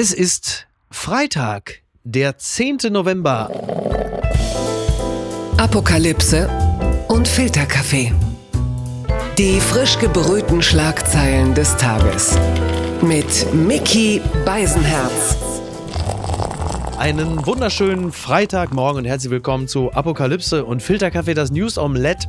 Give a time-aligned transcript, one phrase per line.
[0.00, 2.78] Es ist Freitag, der 10.
[2.92, 3.50] November.
[5.56, 6.48] Apokalypse
[7.08, 8.12] und Filterkaffee.
[9.38, 12.38] Die frisch gebrühten Schlagzeilen des Tages.
[13.02, 15.36] Mit Mickey Beisenherz.
[16.98, 22.28] Einen wunderschönen Freitagmorgen und herzlich willkommen zu Apokalypse und Filterkaffee, das News Omelette.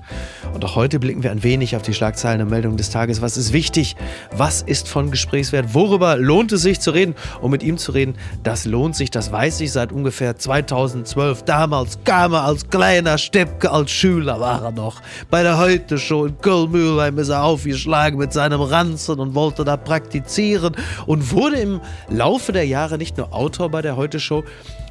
[0.53, 3.19] Und auch heute blicken wir ein wenig auf die Schlagzeilen und Meldungen des Tages.
[3.19, 3.95] Was ist wichtig?
[4.31, 5.73] Was ist von Gesprächswert?
[5.73, 7.15] Worüber lohnt es sich zu reden?
[7.41, 8.13] Und mit ihm zu reden,
[8.43, 11.43] das lohnt sich, das weiß ich seit ungefähr 2012.
[11.43, 15.01] Damals kam er als kleiner Steppke, als Schüler war er noch.
[15.31, 20.75] Bei der Heute-Show in Köln-Mühlheim ist er aufgeschlagen mit seinem Ranzen und wollte da praktizieren
[21.07, 24.43] und wurde im Laufe der Jahre nicht nur Autor bei der Heute-Show,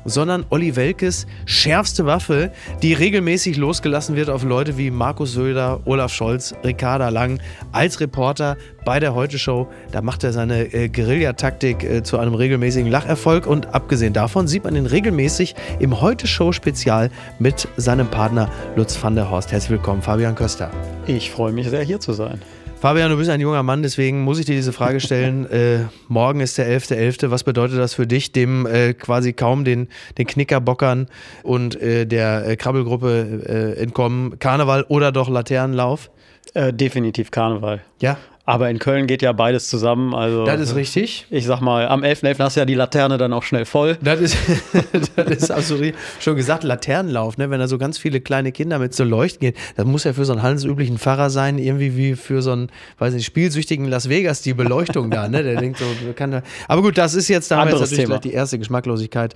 [0.05, 2.51] sondern Olli Welkes schärfste Waffe,
[2.83, 7.41] die regelmäßig losgelassen wird auf Leute wie Markus Söder, Olaf Scholz, Ricarda Lang
[7.73, 9.69] als Reporter bei der Heute-Show.
[9.93, 14.65] Da macht er seine äh, Guerillataktik äh, zu einem regelmäßigen Lacherfolg und abgesehen davon sieht
[14.65, 19.53] man ihn regelmäßig im Heute-Show-Spezial mit seinem Partner Lutz van der Horst.
[19.53, 20.71] Herzlich willkommen, Fabian Köster.
[21.07, 22.41] Ich freue mich sehr, hier zu sein.
[22.81, 25.47] Fabian, du bist ein junger Mann, deswegen muss ich dir diese Frage stellen.
[25.51, 27.23] äh, morgen ist der 11.11.
[27.23, 27.31] .11.
[27.33, 31.09] Was bedeutet das für dich, dem äh, quasi kaum den, den Knickerbockern
[31.43, 34.39] und äh, der äh, Krabbelgruppe äh, entkommen?
[34.39, 36.09] Karneval oder doch Laternenlauf?
[36.55, 37.83] Äh, definitiv Karneval.
[38.01, 38.17] Ja.
[38.49, 40.15] Aber in Köln geht ja beides zusammen.
[40.15, 41.27] Also, Das ist richtig.
[41.29, 42.37] Ich sag mal, am 11.11.
[42.37, 42.39] .11.
[42.39, 43.99] hast du ja die Laterne dann auch schnell voll.
[44.01, 44.39] Das ist,
[45.17, 47.51] das ist absolut schon gesagt, Laternenlauf, ne?
[47.51, 49.55] wenn da so ganz viele kleine Kinder mit so Leuchten gehen.
[49.77, 53.13] Das muss ja für so einen handelsüblichen Pfarrer sein, irgendwie wie für so einen, weiß
[53.13, 55.43] nicht, spielsüchtigen Las Vegas, die Beleuchtung da, ne?
[55.43, 55.85] Der denkt so,
[56.17, 56.43] kann da.
[56.69, 58.19] Aber gut, das ist jetzt, da haben wir jetzt Anderes natürlich Thema.
[58.21, 59.35] die erste Geschmacklosigkeit.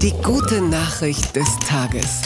[0.00, 2.22] Die gute Nachricht des Tages.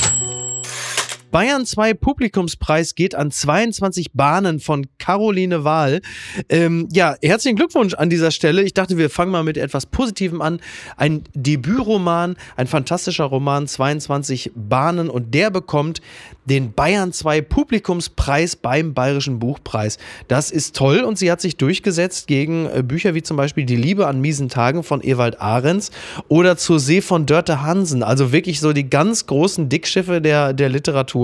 [1.31, 6.01] Bayern 2 Publikumspreis geht an 22 Bahnen von Caroline Wahl.
[6.49, 8.63] Ähm, ja, herzlichen Glückwunsch an dieser Stelle.
[8.63, 10.61] Ich dachte, wir fangen mal mit etwas Positivem an.
[10.97, 16.01] Ein Debütroman, ein fantastischer Roman, 22 Bahnen und der bekommt
[16.47, 19.99] den Bayern 2 Publikumspreis beim Bayerischen Buchpreis.
[20.29, 23.77] Das ist toll und sie hat sich durchgesetzt gegen äh, Bücher wie zum Beispiel Die
[23.77, 25.91] Liebe an miesen Tagen von Ewald Ahrens
[26.29, 28.03] oder Zur See von Dörte Hansen.
[28.03, 31.18] Also wirklich so die ganz großen Dickschiffe der, der Literatur.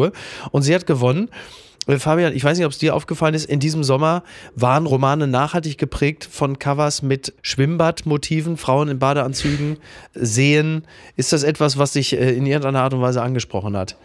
[0.51, 1.29] Und sie hat gewonnen.
[1.87, 4.23] Äh, Fabian, ich weiß nicht, ob es dir aufgefallen ist, in diesem Sommer
[4.55, 9.79] waren Romane nachhaltig geprägt von Covers mit Schwimmbadmotiven, Frauen in Badeanzügen,
[10.15, 10.85] Seen.
[11.17, 13.97] Ist das etwas, was dich äh, in irgendeiner Art und Weise angesprochen hat?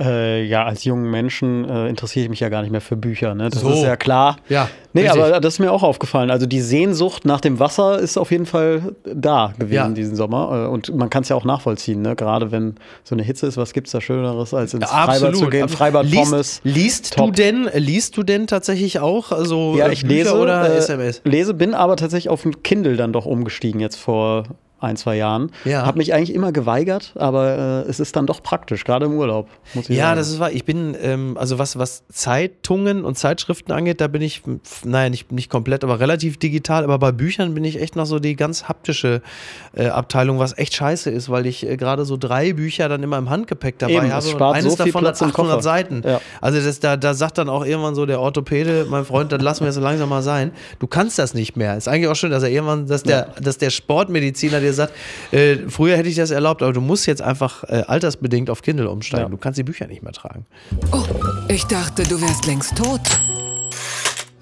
[0.00, 3.34] Äh, ja, als jungen Menschen äh, interessiere ich mich ja gar nicht mehr für Bücher.
[3.34, 3.50] Ne?
[3.50, 3.70] Das So.
[3.70, 4.36] ist ja klar.
[4.48, 5.22] Ja, Nee, richtig.
[5.22, 6.30] aber das ist mir auch aufgefallen.
[6.30, 9.88] Also die Sehnsucht nach dem Wasser ist auf jeden Fall da gewesen Ja.
[9.90, 10.64] diesen Sommer.
[10.66, 12.16] Äh, Und man kann es ja auch nachvollziehen, ne?
[12.16, 13.56] gerade wenn so eine Hitze ist.
[13.56, 15.68] Was gibt es da Schöneres, als ins Freibad zu gehen?
[15.68, 16.60] Freibad liest, Pommes.
[16.64, 20.70] Liest du denn, liest du denn tatsächlich auch also Ja, äh, ich Bücher lese oder
[20.72, 21.20] äh, SMS?
[21.24, 24.44] Lese, bin aber tatsächlich auf ein Kindle dann doch umgestiegen jetzt vor
[24.80, 25.50] ein, zwei Jahren.
[25.64, 25.84] Ja.
[25.86, 29.48] Habe mich eigentlich immer geweigert, aber äh, es ist dann doch praktisch, gerade im Urlaub,
[29.74, 30.16] Ja, sagen.
[30.18, 30.52] das ist wahr.
[30.52, 34.42] Ich bin, ähm, also was, was Zeitungen und Zeitschriften angeht, da bin ich,
[34.84, 36.84] naja, nicht, nicht komplett, aber relativ digital.
[36.84, 39.20] Aber bei Büchern bin ich echt noch so die ganz haptische
[39.74, 43.18] äh, Abteilung, was echt scheiße ist, weil ich äh, gerade so drei Bücher dann immer
[43.18, 44.26] im Handgepäck dabei Eben, habe.
[44.26, 45.62] spart eines so viel davon Platz hat im 800 Koffer.
[45.62, 46.02] Seiten.
[46.06, 46.20] Ja.
[46.40, 49.64] Also das, da, da sagt dann auch irgendwann so der Orthopäde, mein Freund, dann lassen
[49.64, 50.52] wir es so langsam mal sein.
[50.78, 51.76] Du kannst das nicht mehr.
[51.76, 54.92] Ist eigentlich auch schön, dass er irgendwann, dass der, dass der Sportmediziner dir sagt,
[55.32, 58.88] äh, früher hätte ich das erlaubt, aber du musst jetzt einfach äh, altersbedingt auf Kindle
[58.90, 59.24] umsteigen.
[59.26, 59.28] Ja.
[59.30, 60.46] Du kannst die Bücher nicht mehr tragen.
[60.92, 61.04] Oh,
[61.48, 63.00] ich dachte, du wärst längst tot.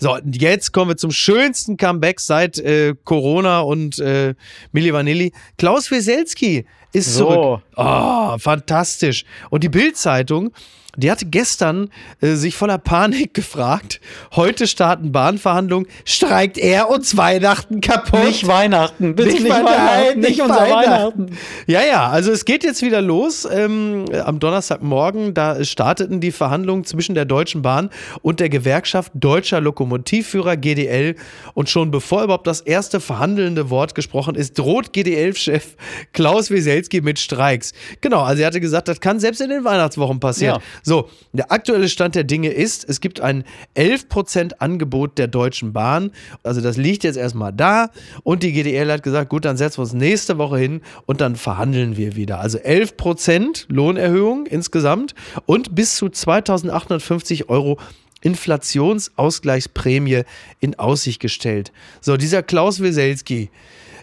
[0.00, 4.34] So, und jetzt kommen wir zum schönsten Comeback seit äh, Corona und äh,
[4.70, 5.32] Milli Vanilli.
[5.56, 7.26] Klaus Wieselski ist So.
[7.28, 7.62] zurück.
[7.76, 9.24] Oh, fantastisch.
[9.50, 10.52] Und die Bild-Zeitung,
[10.98, 14.00] die hatte gestern äh, sich voller Panik gefragt,
[14.34, 18.24] heute starten Bahnverhandlungen, streikt er uns Weihnachten kaputt?
[18.24, 21.26] Nicht Weihnachten, bitte nicht, Weihnachten, Weihnachten, nicht unser Weihnachten.
[21.66, 23.46] Ja, ja, also es geht jetzt wieder los.
[23.50, 27.90] Ähm, am Donnerstagmorgen, da starteten die Verhandlungen zwischen der Deutschen Bahn
[28.22, 31.14] und der Gewerkschaft Deutscher Lokomotivführer GDL.
[31.54, 35.76] Und schon bevor überhaupt das erste verhandelnde Wort gesprochen ist, droht GDL-Chef
[36.12, 37.72] Klaus Wieselski mit Streiks.
[38.00, 40.56] Genau, also er hatte gesagt, das kann selbst in den Weihnachtswochen passieren.
[40.56, 40.62] Ja.
[40.88, 43.44] So, der aktuelle Stand der Dinge ist, es gibt ein
[43.76, 46.12] 11% Angebot der Deutschen Bahn.
[46.42, 47.90] Also das liegt jetzt erstmal da.
[48.22, 51.36] Und die GDL hat gesagt, gut, dann setzen wir uns nächste Woche hin und dann
[51.36, 52.40] verhandeln wir wieder.
[52.40, 55.14] Also 11% Lohnerhöhung insgesamt
[55.44, 57.78] und bis zu 2850 Euro
[58.22, 60.22] Inflationsausgleichsprämie
[60.60, 61.70] in Aussicht gestellt.
[62.00, 63.50] So, dieser Klaus Wieselski,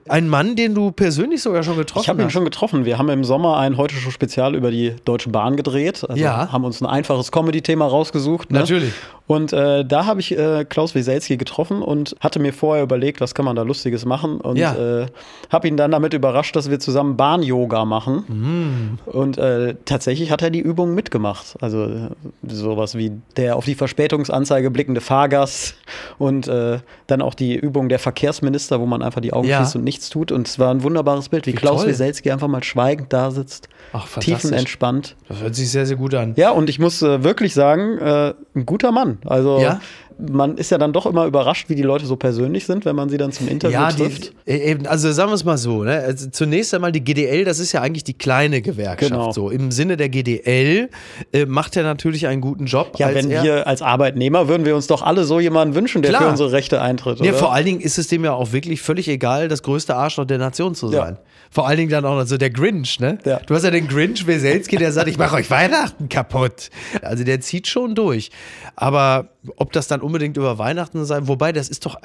[0.07, 2.05] Ein Mann, den du persönlich sogar schon getroffen hast.
[2.05, 2.85] Ich habe ihn schon getroffen.
[2.85, 6.05] Wir haben im Sommer ein heute schon Spezial über die Deutsche Bahn gedreht.
[6.07, 6.51] Also ja.
[6.51, 8.51] haben uns ein einfaches Comedy-Thema rausgesucht.
[8.51, 8.59] Ne?
[8.59, 8.93] Natürlich.
[9.27, 13.33] Und äh, da habe ich äh, Klaus Wieselski getroffen und hatte mir vorher überlegt, was
[13.33, 14.39] kann man da Lustiges machen.
[14.39, 14.75] Und ja.
[14.75, 15.07] äh,
[15.49, 18.99] habe ihn dann damit überrascht, dass wir zusammen Bahn-Yoga machen.
[19.07, 19.09] Mm.
[19.09, 21.55] Und äh, tatsächlich hat er die Übungen mitgemacht.
[21.59, 22.09] Also äh,
[22.47, 25.75] sowas wie der auf die Verspätungsanzeige blickende Fahrgast
[26.19, 26.77] und äh,
[27.07, 29.57] dann auch die Übung der Verkehrsminister, wo man einfach die Augen Ja.
[29.57, 30.31] schließt und nichts tut.
[30.31, 31.89] Und es war ein wunderbares Bild, wie, Wie Klaus toll.
[31.89, 35.15] Wieselski einfach mal schweigend da sitzt, Ach, tiefenentspannt.
[35.29, 36.33] Das hört sich sehr, sehr gut an.
[36.35, 39.19] Ja, und ich muss äh, wirklich sagen, äh, ein guter Mann.
[39.25, 39.79] Also Ja?
[40.17, 43.09] Man ist ja dann doch immer überrascht, wie die Leute so persönlich sind, wenn man
[43.09, 44.33] sie dann zum Interview Ja, trifft.
[44.47, 45.93] die, eben, also sagen wir es mal so, ne?
[45.99, 49.11] also zunächst einmal die GDL, das ist ja eigentlich die kleine Gewerkschaft.
[49.11, 49.31] Genau.
[49.31, 50.89] So im Sinne der GDL
[51.33, 52.93] äh, macht er natürlich einen guten Job.
[52.97, 56.23] ja, wenn wir als Arbeitnehmer würden wir uns doch alle so jemanden wünschen, der Klar.
[56.23, 57.19] für unsere Rechte eintritt.
[57.19, 57.37] Ja, oder?
[57.39, 60.37] vor allen Dingen ist es dem ja auch wirklich völlig egal, das größte Arschloch der
[60.37, 61.05] Nation zu Ja.
[61.05, 61.17] sein.
[61.51, 63.17] Vor allen Dingen dann auch noch so der Grinch, ne?
[63.23, 63.39] Ja.
[63.45, 66.69] Du hast ja den Grinch Weselski, der sagt, ich mache euch Weihnachten kaputt.
[67.01, 68.29] Also der zieht schon durch.
[68.75, 71.97] Aber ob das dann unbedingt über Weihnachten sein, wobei das ist doch,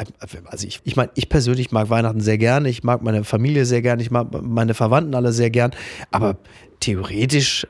[0.47, 3.83] also ich, ich meine, ich persönlich mag Weihnachten sehr gerne, ich mag meine Familie sehr
[3.83, 5.73] gern, ich mag meine Verwandten alle sehr gern.
[6.11, 6.37] Aber
[6.81, 7.67] theoretisch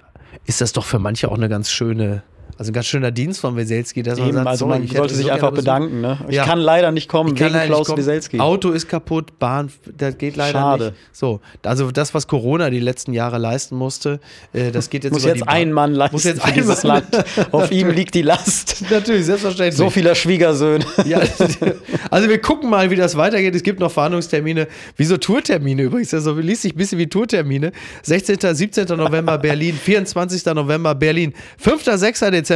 [0.46, 2.22] ist das doch für manche auch eine ganz schöne,
[2.60, 4.92] also ein ganz schöner Dienst von Weselski, dass man Eben, sagt, also sorry, man ich
[4.92, 6.02] sollte sich so einfach bedanken.
[6.02, 6.18] Ne?
[6.28, 6.44] Ich Ja.
[6.44, 7.96] kann leider nicht kommen wegen Klaus kommen.
[7.96, 8.38] Wieselski.
[8.38, 10.84] Auto ist kaputt, Bahn, das geht leider Schade.
[10.84, 10.96] nicht.
[11.10, 14.20] So, also das, was Corona die letzten Jahre leisten musste,
[14.52, 17.06] äh, das geht jetzt Muss über jetzt ein Mann leisten Muss jetzt ein Mann- Land.
[17.50, 18.84] Auf ihm liegt die Last.
[18.90, 19.76] Natürlich, selbstverständlich.
[19.78, 20.84] So vieler Schwiegersöhne.
[21.06, 21.22] Ja,
[22.10, 23.54] also wir gucken mal, wie das weitergeht.
[23.54, 24.68] Es gibt noch Verhandlungstermine,
[24.98, 26.12] wie so Tourtermine übrigens.
[26.12, 27.72] Also liest sich ein bisschen wie Tourtermine.
[28.02, 28.36] 16.
[28.54, 28.84] 17.
[28.98, 30.44] November Berlin, 24.
[30.44, 31.84] November Berlin, 5.
[31.84, 32.20] 6.
[32.20, 32.49] Dezember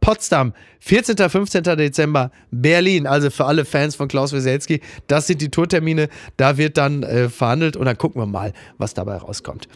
[0.00, 1.16] Potsdam, 14.
[1.28, 1.62] 15.
[1.62, 3.06] Dezember Berlin.
[3.06, 6.08] Also für alle Fans von Klaus Wieselski, das sind die Tourtermine.
[6.36, 9.68] Da wird dann äh, verhandelt und dann gucken wir mal, was dabei rauskommt.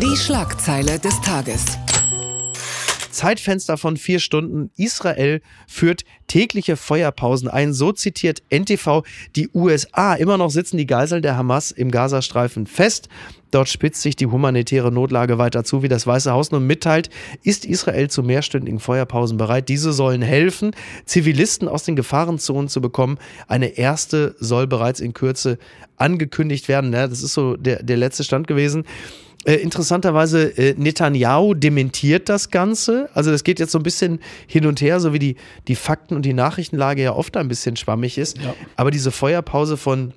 [0.00, 1.78] Die Schlagzeile des Tages.
[3.16, 4.70] Zeitfenster von vier Stunden.
[4.76, 7.72] Israel führt tägliche Feuerpausen ein.
[7.72, 9.04] So zitiert NTV
[9.34, 10.14] die USA.
[10.14, 13.08] Immer noch sitzen die Geiseln der Hamas im Gazastreifen fest.
[13.50, 15.82] Dort spitzt sich die humanitäre Notlage weiter zu.
[15.82, 17.08] Wie das Weiße Haus nun mitteilt,
[17.42, 19.70] ist Israel zu mehrstündigen Feuerpausen bereit.
[19.70, 20.72] Diese sollen helfen,
[21.06, 23.18] Zivilisten aus den Gefahrenzonen zu bekommen.
[23.48, 25.56] Eine erste soll bereits in Kürze
[25.96, 26.92] angekündigt werden.
[26.92, 28.84] Ja, das ist so der, der letzte Stand gewesen.
[29.46, 33.08] Äh, interessanterweise, äh, Netanyahu dementiert das Ganze.
[33.14, 35.36] Also das geht jetzt so ein bisschen hin und her, so wie die,
[35.68, 38.38] die Fakten und die Nachrichtenlage ja oft ein bisschen schwammig ist.
[38.38, 38.54] Ja.
[38.74, 40.12] Aber diese Feuerpause von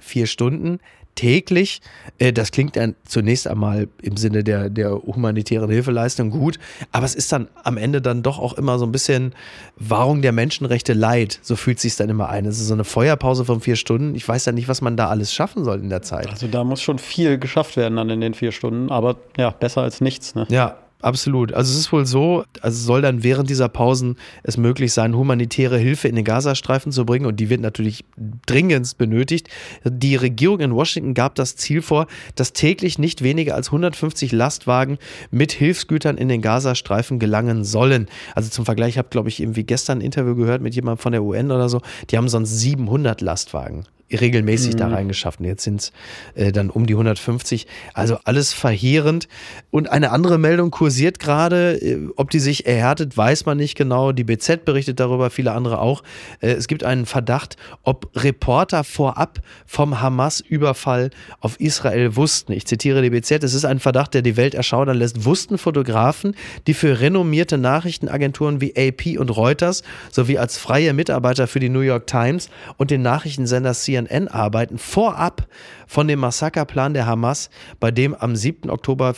[0.00, 0.78] vier Stunden
[1.18, 1.80] täglich,
[2.20, 6.60] äh, das klingt dann zunächst einmal im Sinne der, der humanitären Hilfeleistung gut,
[6.92, 9.34] aber es ist dann am Ende dann doch auch immer so ein bisschen
[9.74, 11.40] Wahrung der Menschenrechte leid.
[11.42, 12.46] So fühlt sich dann immer ein.
[12.46, 14.14] Es ist so eine Feuerpause von vier Stunden.
[14.14, 16.28] Ich weiß ja nicht, was man da alles schaffen soll in der Zeit.
[16.28, 19.82] Also da muss schon viel geschafft werden dann in den vier Stunden, aber ja, besser
[19.82, 20.36] als nichts.
[20.36, 20.46] Ne?
[20.50, 21.52] Ja, absolut.
[21.52, 25.78] Also es ist wohl so, also soll dann während dieser Pausen es möglich sein, humanitäre
[25.78, 28.04] Hilfe in den Gazastreifen zu bringen und die wird natürlich
[28.46, 29.48] dringendst benötigt.
[29.84, 34.98] Die Regierung in Washington gab das Ziel vor, dass täglich nicht weniger als 150 Lastwagen
[35.30, 38.06] mit Hilfsgütern in den Gazastreifen gelangen sollen.
[38.34, 41.12] Also zum Vergleich, ich habe glaube ich irgendwie gestern ein Interview gehört mit jemandem von
[41.12, 41.80] der UN oder so,
[42.10, 45.40] die haben sonst 700 Lastwagen regelmäßig da reingeschafft.
[45.40, 45.92] Und jetzt sind es
[46.34, 47.66] äh, dann um die 150.
[47.94, 49.28] Also alles verheerend.
[49.70, 51.74] Und eine andere Meldung kursiert gerade.
[51.80, 54.12] Äh, ob die sich erhärtet, weiß man nicht genau.
[54.12, 56.02] Die BZ berichtet darüber, viele andere auch.
[56.40, 61.10] Äh, es gibt einen Verdacht, ob Reporter vorab vom Hamas-Überfall
[61.40, 62.52] auf Israel wussten.
[62.52, 63.44] Ich zitiere die BZ.
[63.44, 65.24] Es ist ein Verdacht, der die Welt erschaudern lässt.
[65.24, 66.34] Wussten Fotografen,
[66.66, 71.80] die für renommierte Nachrichtenagenturen wie AP und Reuters sowie als freie Mitarbeiter für die New
[71.80, 73.97] York Times und den Nachrichtensender CNN
[74.28, 75.48] arbeiten, vorab
[75.86, 77.50] von dem Massakerplan der Hamas,
[77.80, 78.70] bei dem am 7.
[78.70, 79.14] Oktober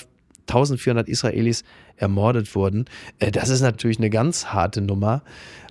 [0.50, 1.64] 1400 Israelis
[1.96, 2.86] ermordet wurden.
[3.18, 5.22] Äh, Das ist natürlich eine ganz harte Nummer.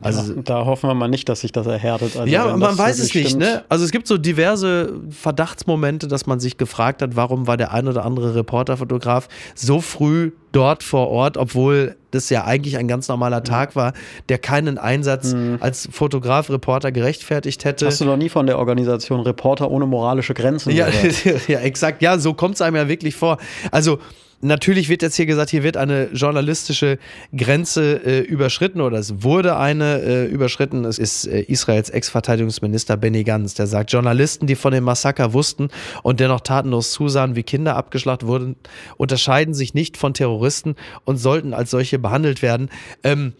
[0.02, 2.16] Also ja, da hoffen wir mal nicht, dass sich das erhärtet.
[2.16, 3.64] Also ja, man weiß es nicht, ne?
[3.68, 7.88] Also es gibt so diverse Verdachtsmomente, dass man sich gefragt hat, warum war der ein
[7.88, 13.44] oder andere Reporterfotograf so früh dort vor Ort, obwohl das ja eigentlich ein ganz normaler
[13.44, 13.94] Tag war,
[14.30, 17.86] der keinen Einsatz als Fotograf, Reporter gerechtfertigt hätte.
[17.86, 21.48] Hast du noch nie von der Organisation Reporter ohne moralische Grenzen Ja, gehört?
[21.48, 22.02] ja, exakt.
[22.02, 23.38] Ja, so kommt es einem ja wirklich vor.
[23.72, 24.00] Also,
[24.42, 26.98] natürlich wird jetzt hier gesagt, hier wird eine journalistische
[27.36, 30.86] Grenze äh, überschritten oder es wurde eine äh, überschritten.
[30.86, 35.70] Es ist äh, Israels Ex-Verteidigungsminister Benny Gantz, der sagt, Journalisten, die von dem Massaker wussten
[36.04, 38.56] und dennoch tatenlos zusahen, wie Kinder abgeschlachtet wurden,
[38.98, 42.70] unterscheiden sich nicht von Terroristen und sollten als solche behandelt werden.
[43.04, 43.34] Ähm,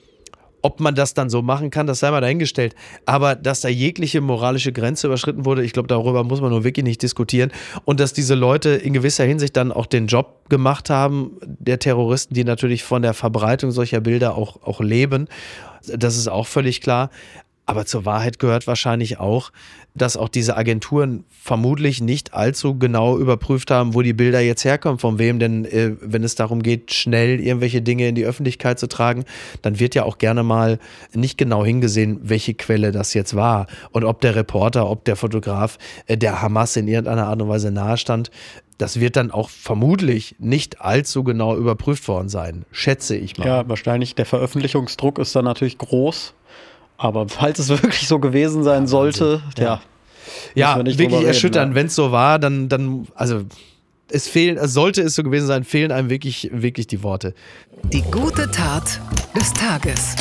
[0.62, 2.76] ob man das dann so machen kann, das sei mal dahingestellt.
[3.06, 6.84] Aber dass da jegliche moralische Grenze überschritten wurde, ich glaube, darüber muss man nur wirklich
[6.84, 7.52] nicht diskutieren.
[7.86, 12.34] Und dass diese Leute in gewisser Hinsicht dann auch den Job gemacht haben, der Terroristen,
[12.34, 15.28] die natürlich von der Verbreitung solcher Bilder auch, auch leben.
[15.88, 17.10] Das ist auch völlig klar.
[17.70, 19.52] Aber zur Wahrheit gehört wahrscheinlich auch,
[19.94, 24.98] dass auch diese Agenturen vermutlich nicht allzu genau überprüft haben, wo die Bilder jetzt herkommen,
[24.98, 25.38] von wem.
[25.38, 29.24] Denn äh, wenn es darum geht, schnell irgendwelche Dinge in die Öffentlichkeit zu tragen,
[29.62, 30.80] dann wird ja auch gerne mal
[31.14, 35.78] nicht genau hingesehen, welche Quelle das jetzt war und ob der Reporter, ob der Fotograf
[36.08, 38.32] äh, der Hamas in irgendeiner Art und Weise nahestand.
[38.80, 43.46] Das wird dann auch vermutlich nicht allzu genau überprüft worden sein, schätze ich mal.
[43.46, 44.16] Ja, wahrscheinlich.
[44.16, 46.34] Der Veröffentlichungsdruck ist dann natürlich groß.
[47.00, 49.82] Aber falls es wirklich so gewesen sein sollte, ja.
[50.54, 51.74] Ja, ja wirklich erschütternd.
[51.74, 53.44] Wenn es so war, dann, dann, also
[54.12, 57.34] es fehlen, sollte es so gewesen sein, fehlen einem wirklich, wirklich die Worte.
[57.84, 59.00] Die gute Tat
[59.36, 60.16] des Tages.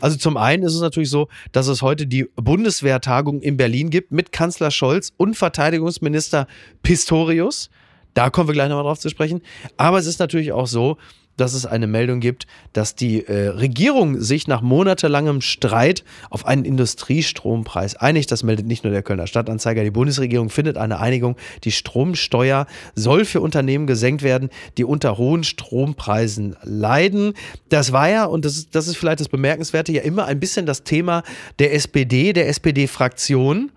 [0.00, 4.12] Also zum einen ist es natürlich so, dass es heute die Bundeswehrtagung in Berlin gibt
[4.12, 6.46] mit Kanzler Scholz und Verteidigungsminister
[6.82, 7.68] Pistorius.
[8.14, 9.42] Da kommen wir gleich nochmal drauf zu sprechen.
[9.76, 10.96] Aber es ist natürlich auch so,
[11.36, 16.64] dass es eine Meldung gibt, dass die äh, Regierung sich nach monatelangem Streit auf einen
[16.64, 18.30] Industriestrompreis einigt.
[18.30, 19.82] Das meldet nicht nur der Kölner Stadtanzeiger.
[19.82, 21.36] Die Bundesregierung findet eine Einigung.
[21.64, 27.34] Die Stromsteuer soll für Unternehmen gesenkt werden, die unter hohen Strompreisen leiden.
[27.68, 30.66] Das war ja, und das ist, das ist vielleicht das Bemerkenswerte, ja immer ein bisschen
[30.66, 31.22] das Thema
[31.58, 33.70] der SPD, der SPD-Fraktion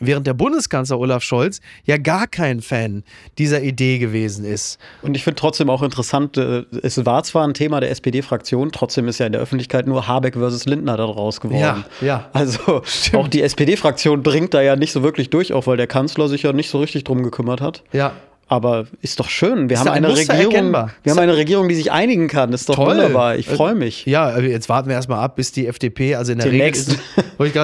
[0.00, 3.04] während der Bundeskanzler Olaf Scholz ja gar kein Fan
[3.38, 4.78] dieser Idee gewesen ist.
[5.02, 9.08] Und ich finde trotzdem auch interessant, äh, es war zwar ein Thema der SPD-Fraktion, trotzdem
[9.08, 11.84] ist ja in der Öffentlichkeit nur Habeck versus Lindner daraus geworden.
[12.00, 12.30] Ja, ja.
[12.32, 13.22] Also Stimmt.
[13.22, 16.42] auch die SPD-Fraktion dringt da ja nicht so wirklich durch, auch weil der Kanzler sich
[16.42, 17.82] ja nicht so richtig drum gekümmert hat.
[17.92, 18.12] Ja.
[18.50, 19.68] Aber ist doch schön.
[19.68, 20.52] Wir ist haben eine Regierung.
[20.52, 20.90] Erkennbar.
[21.04, 22.50] Wir haben eine Regierung, die sich einigen kann.
[22.50, 22.96] Das ist doch Toll.
[22.96, 23.36] wunderbar.
[23.36, 24.06] Ich freue mich.
[24.06, 26.98] Ja, jetzt warten wir erstmal ab, bis die FDP, also in der Regel ist,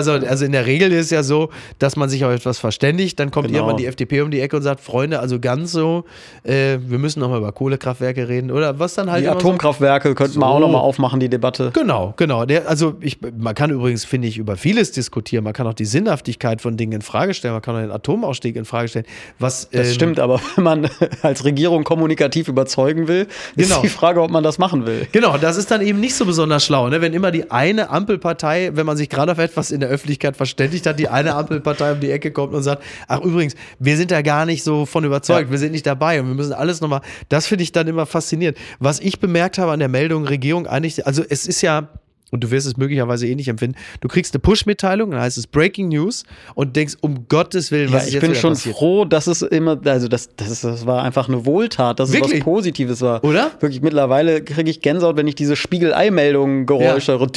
[0.04, 1.50] sagen, also in der Regel ist es ja so,
[1.80, 3.58] dass man sich auf etwas verständigt, dann kommt genau.
[3.58, 6.04] irgendwann die FDP um die Ecke und sagt, Freunde, also ganz so,
[6.44, 9.24] äh, wir müssen nochmal über Kohlekraftwerke reden oder was dann halt.
[9.24, 10.14] Die Atomkraftwerke so.
[10.14, 10.52] könnten wir so.
[10.52, 11.72] auch nochmal aufmachen, die Debatte.
[11.74, 12.44] Genau, genau.
[12.44, 15.42] Der, also ich, man kann übrigens, finde ich, über vieles diskutieren.
[15.42, 17.54] Man kann auch die Sinnhaftigkeit von Dingen in Frage stellen.
[17.54, 19.06] Man kann auch den Atomausstieg in Frage stellen.
[19.40, 20.75] Was, das ähm, stimmt, aber wenn man
[21.22, 23.82] als Regierung Regierung kommunikativ überzeugen will, ist genau.
[23.82, 25.08] die Frage, ob man das machen will.
[25.12, 27.00] Genau, das ist dann eben nicht so besonders schlau, ne?
[27.00, 30.86] wenn immer die eine Ampelpartei, wenn man sich gerade auf etwas in der Öffentlichkeit verständigt
[30.86, 34.22] hat, die eine Ampelpartei um die Ecke kommt und sagt, ach übrigens, wir sind da
[34.22, 35.50] gar nicht so von überzeugt, ja.
[35.50, 38.58] wir sind nicht dabei und wir müssen alles nochmal, das finde ich dann immer faszinierend.
[38.78, 41.88] Was ich bemerkt habe an der Meldung, Regierung eigentlich, also es ist ja,
[42.30, 43.76] und du wirst es möglicherweise ähnlich empfinden.
[44.00, 48.02] Du kriegst eine Push-Mitteilung, dann heißt es Breaking News und denkst, um Gottes Willen, was
[48.02, 48.76] ja, ist jetzt Ich bin schon passiert?
[48.76, 52.32] froh, dass es immer, also das, das, das war einfach eine Wohltat, dass Wirklich?
[52.32, 53.22] es was Positives war.
[53.22, 53.52] Oder?
[53.60, 57.28] Wirklich, mittlerweile kriege ich Gänsehaut, wenn ich diese Spiegelei-Meldungen-Geräusche höre.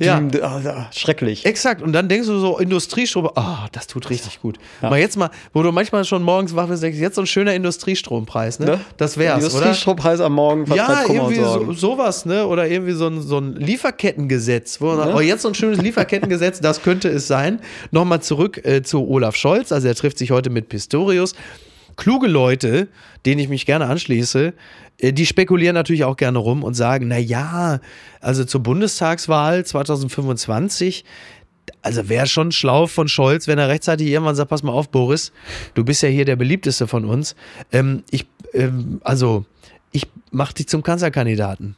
[0.00, 0.20] Ja.
[0.20, 0.90] Ja.
[0.94, 1.44] schrecklich.
[1.44, 1.82] Exakt.
[1.82, 4.58] Und dann denkst du so, Industriestrom, ah, oh, das tut richtig gut.
[4.82, 4.90] Ja.
[4.90, 7.54] Mal jetzt mal, wo du manchmal schon morgens wach bist, denkst, jetzt so ein schöner
[7.54, 8.66] Industriestrompreis, ne?
[8.66, 8.80] ne?
[8.96, 10.64] Das wär's, Industriestrompreis am Morgen.
[10.74, 12.46] Ja, irgendwie so, sowas, ne?
[12.46, 14.80] Oder irgendwie so ein, so ein Lieferketten Lieferkettengesetz.
[14.80, 17.60] Wo sagt, oh, jetzt so ein schönes Lieferkettengesetz, das könnte es sein.
[17.90, 19.72] Nochmal zurück äh, zu Olaf Scholz.
[19.72, 21.34] Also er trifft sich heute mit Pistorius.
[21.96, 22.88] Kluge Leute,
[23.26, 24.52] denen ich mich gerne anschließe,
[24.98, 27.80] äh, die spekulieren natürlich auch gerne rum und sagen, na ja,
[28.20, 31.04] also zur Bundestagswahl 2025
[31.82, 35.32] also wäre schon schlau von Scholz, wenn er rechtzeitig irgendwann sagt, pass mal auf, Boris,
[35.74, 37.36] du bist ja hier der beliebteste von uns.
[37.72, 39.44] Ähm, ich, ähm, also,
[39.92, 41.76] ich mach dich zum Kanzlerkandidaten.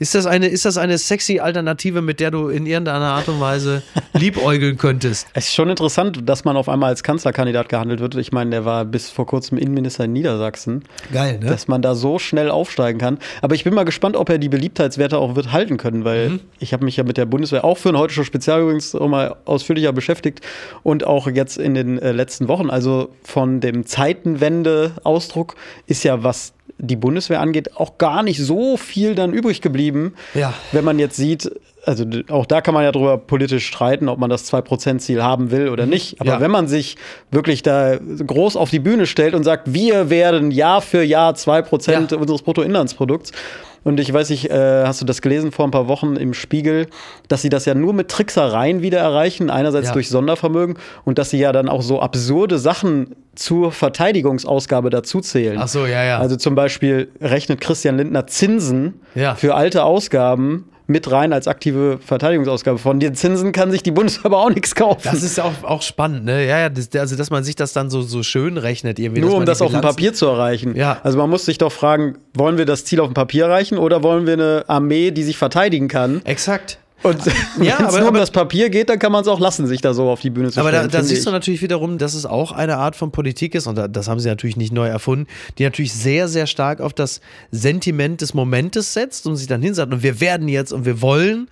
[0.00, 3.38] Ist das eine, ist das eine sexy Alternative, mit der du in irgendeiner Art und
[3.38, 3.82] Weise
[4.14, 5.28] liebäugeln könntest?
[5.34, 8.14] Es ist schon interessant, dass man auf einmal als Kanzlerkandidat gehandelt wird.
[8.14, 10.84] Ich meine, der war bis vor kurzem Innenminister in Niedersachsen.
[11.12, 11.50] Geil, ne?
[11.50, 13.18] Dass man da so schnell aufsteigen kann.
[13.42, 16.40] Aber ich bin mal gespannt, ob er die Beliebtheitswerte auch wird halten können, weil mhm.
[16.60, 19.06] ich habe mich ja mit der Bundeswehr auch für ein heute schon Spezial übrigens auch
[19.06, 20.40] mal ausführlicher beschäftigt
[20.82, 22.70] und auch jetzt in den äh, letzten Wochen.
[22.70, 29.14] Also von dem Zeitenwende-Ausdruck ist ja was die Bundeswehr angeht, auch gar nicht so viel
[29.14, 30.14] dann übrig geblieben.
[30.34, 30.54] Ja.
[30.72, 31.50] Wenn man jetzt sieht,
[31.84, 35.68] also auch da kann man ja drüber politisch streiten, ob man das 2%-Ziel haben will
[35.68, 35.90] oder mhm.
[35.90, 36.20] nicht.
[36.20, 36.40] Aber ja.
[36.40, 36.96] wenn man sich
[37.30, 42.12] wirklich da groß auf die Bühne stellt und sagt, wir werden Jahr für Jahr 2%
[42.12, 42.18] ja.
[42.18, 43.32] unseres Bruttoinlandsprodukts,
[43.82, 46.86] und ich weiß nicht, äh, hast du das gelesen vor ein paar Wochen im Spiegel,
[47.28, 49.92] dass sie das ja nur mit Tricksereien wieder erreichen, einerseits ja.
[49.92, 55.58] durch Sondervermögen und dass sie ja dann auch so absurde Sachen zur Verteidigungsausgabe dazuzählen.
[55.58, 56.18] Ach so, ja, ja.
[56.18, 59.34] Also zum Beispiel rechnet Christian Lindner Zinsen ja.
[59.34, 62.78] für alte Ausgaben mit rein als aktive Verteidigungsausgabe.
[62.78, 65.00] Von den Zinsen kann sich die Bundeswehr aber auch nichts kaufen.
[65.04, 66.46] Das ist auch, auch spannend, ne?
[66.46, 69.22] Ja, ja, das, also dass man sich das dann so, so schön rechnet irgendwie.
[69.22, 70.74] Nur um das auf dem Papier zu erreichen.
[70.74, 70.98] Ja.
[71.02, 74.02] Also man muss sich doch fragen, wollen wir das Ziel auf dem Papier erreichen oder
[74.02, 76.22] wollen wir eine Armee, die sich verteidigen kann?
[76.24, 76.79] Exakt.
[77.02, 77.24] Und
[77.60, 79.80] ja, wenn es nur um das Papier geht, dann kann man es auch lassen, sich
[79.80, 80.84] da so auf die Bühne zu aber stellen.
[80.84, 81.24] Aber da, da siehst ich.
[81.24, 84.28] du natürlich wiederum, dass es auch eine Art von Politik ist, und das haben sie
[84.28, 85.26] natürlich nicht neu erfunden,
[85.58, 89.92] die natürlich sehr, sehr stark auf das Sentiment des Momentes setzt und sich dann hinsagt,
[89.92, 91.48] und wir werden jetzt und wir wollen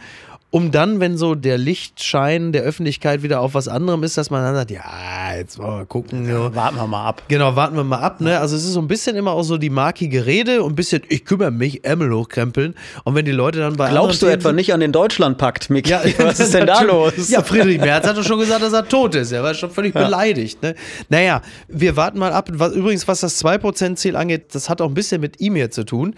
[0.50, 4.42] um dann, wenn so der Lichtschein der Öffentlichkeit wieder auf was anderem ist, dass man
[4.42, 6.26] dann sagt, ja, jetzt mal gucken.
[6.26, 7.22] Ja, warten wir mal ab.
[7.28, 8.22] Genau, warten wir mal ab.
[8.22, 8.38] Ne?
[8.38, 11.02] Also es ist so ein bisschen immer auch so die markige Rede und ein bisschen,
[11.10, 12.74] ich kümmere mich, Ärmel hochkrempeln.
[13.04, 15.86] Und wenn die Leute dann bei Glaubst du etwa nicht an den Deutschlandpakt, Mick?
[15.86, 17.28] Ja, was ist denn da los?
[17.28, 19.32] Ja, Friedrich Merz hat doch schon gesagt, dass er tot ist.
[19.32, 20.02] Er war schon völlig ja.
[20.02, 20.62] beleidigt.
[20.62, 20.74] Ne?
[21.10, 22.48] Naja, wir warten mal ab.
[22.48, 26.16] Übrigens, was das 2%-Ziel angeht, das hat auch ein bisschen mit ihm hier zu tun.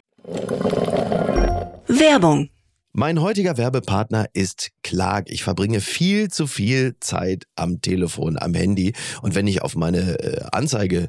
[1.88, 2.49] Werbung
[2.92, 5.30] mein heutiger Werbepartner ist Clark.
[5.30, 8.94] Ich verbringe viel zu viel Zeit am Telefon, am Handy.
[9.23, 11.09] Und wenn ich auf meine äh, Anzeige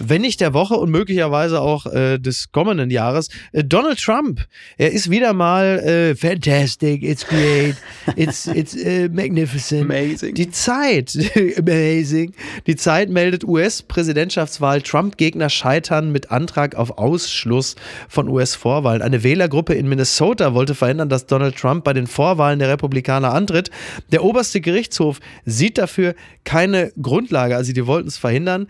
[0.00, 3.28] wenn nicht der Woche und möglicherweise auch äh, des kommenden Jahres.
[3.52, 4.46] Äh, Donald Trump,
[4.78, 7.76] er ist wieder mal äh, fantastic, it's great,
[8.16, 9.82] it's, it's uh, magnificent.
[9.82, 10.34] Amazing.
[10.34, 11.16] Die Zeit,
[11.58, 12.32] amazing.
[12.66, 17.76] Die Zeit meldet US-Präsidentschaftswahl, Trump-Gegner scheitern mit Antrag auf Ausschluss
[18.08, 19.02] von US-Vorwahlen.
[19.02, 23.70] Eine Wählergruppe in Minnesota wollte verhindern, dass Donald Trump bei den Vorwahlen der Republikaner antritt.
[24.10, 28.66] Der oberste Gerichtshof sieht dafür keine Grundlage, also die wollten es verhindern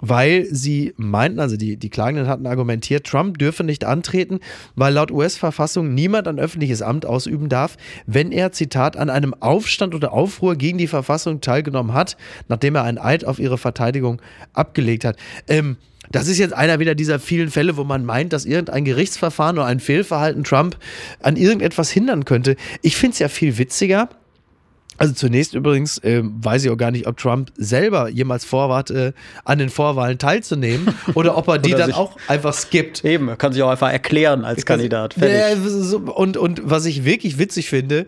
[0.00, 4.40] weil sie meinten, also die, die Klagenden hatten argumentiert, Trump dürfe nicht antreten,
[4.76, 9.94] weil laut US-Verfassung niemand ein öffentliches Amt ausüben darf, wenn er, Zitat, an einem Aufstand
[9.94, 12.16] oder Aufruhr gegen die Verfassung teilgenommen hat,
[12.48, 14.20] nachdem er einen Eid auf ihre Verteidigung
[14.52, 15.16] abgelegt hat.
[15.48, 15.76] Ähm,
[16.10, 19.66] das ist jetzt einer wieder dieser vielen Fälle, wo man meint, dass irgendein Gerichtsverfahren oder
[19.66, 20.76] ein Fehlverhalten Trump
[21.20, 22.56] an irgendetwas hindern könnte.
[22.82, 24.08] Ich finde es ja viel witziger,
[24.98, 29.12] also zunächst übrigens äh, weiß ich auch gar nicht, ob Trump selber jemals vorhat, äh,
[29.44, 33.04] an den Vorwahlen teilzunehmen oder ob er die dann auch einfach skippt.
[33.04, 35.16] Eben, kann sich auch einfach erklären als Kandidat.
[35.18, 38.06] Äh, und, und was ich wirklich witzig finde,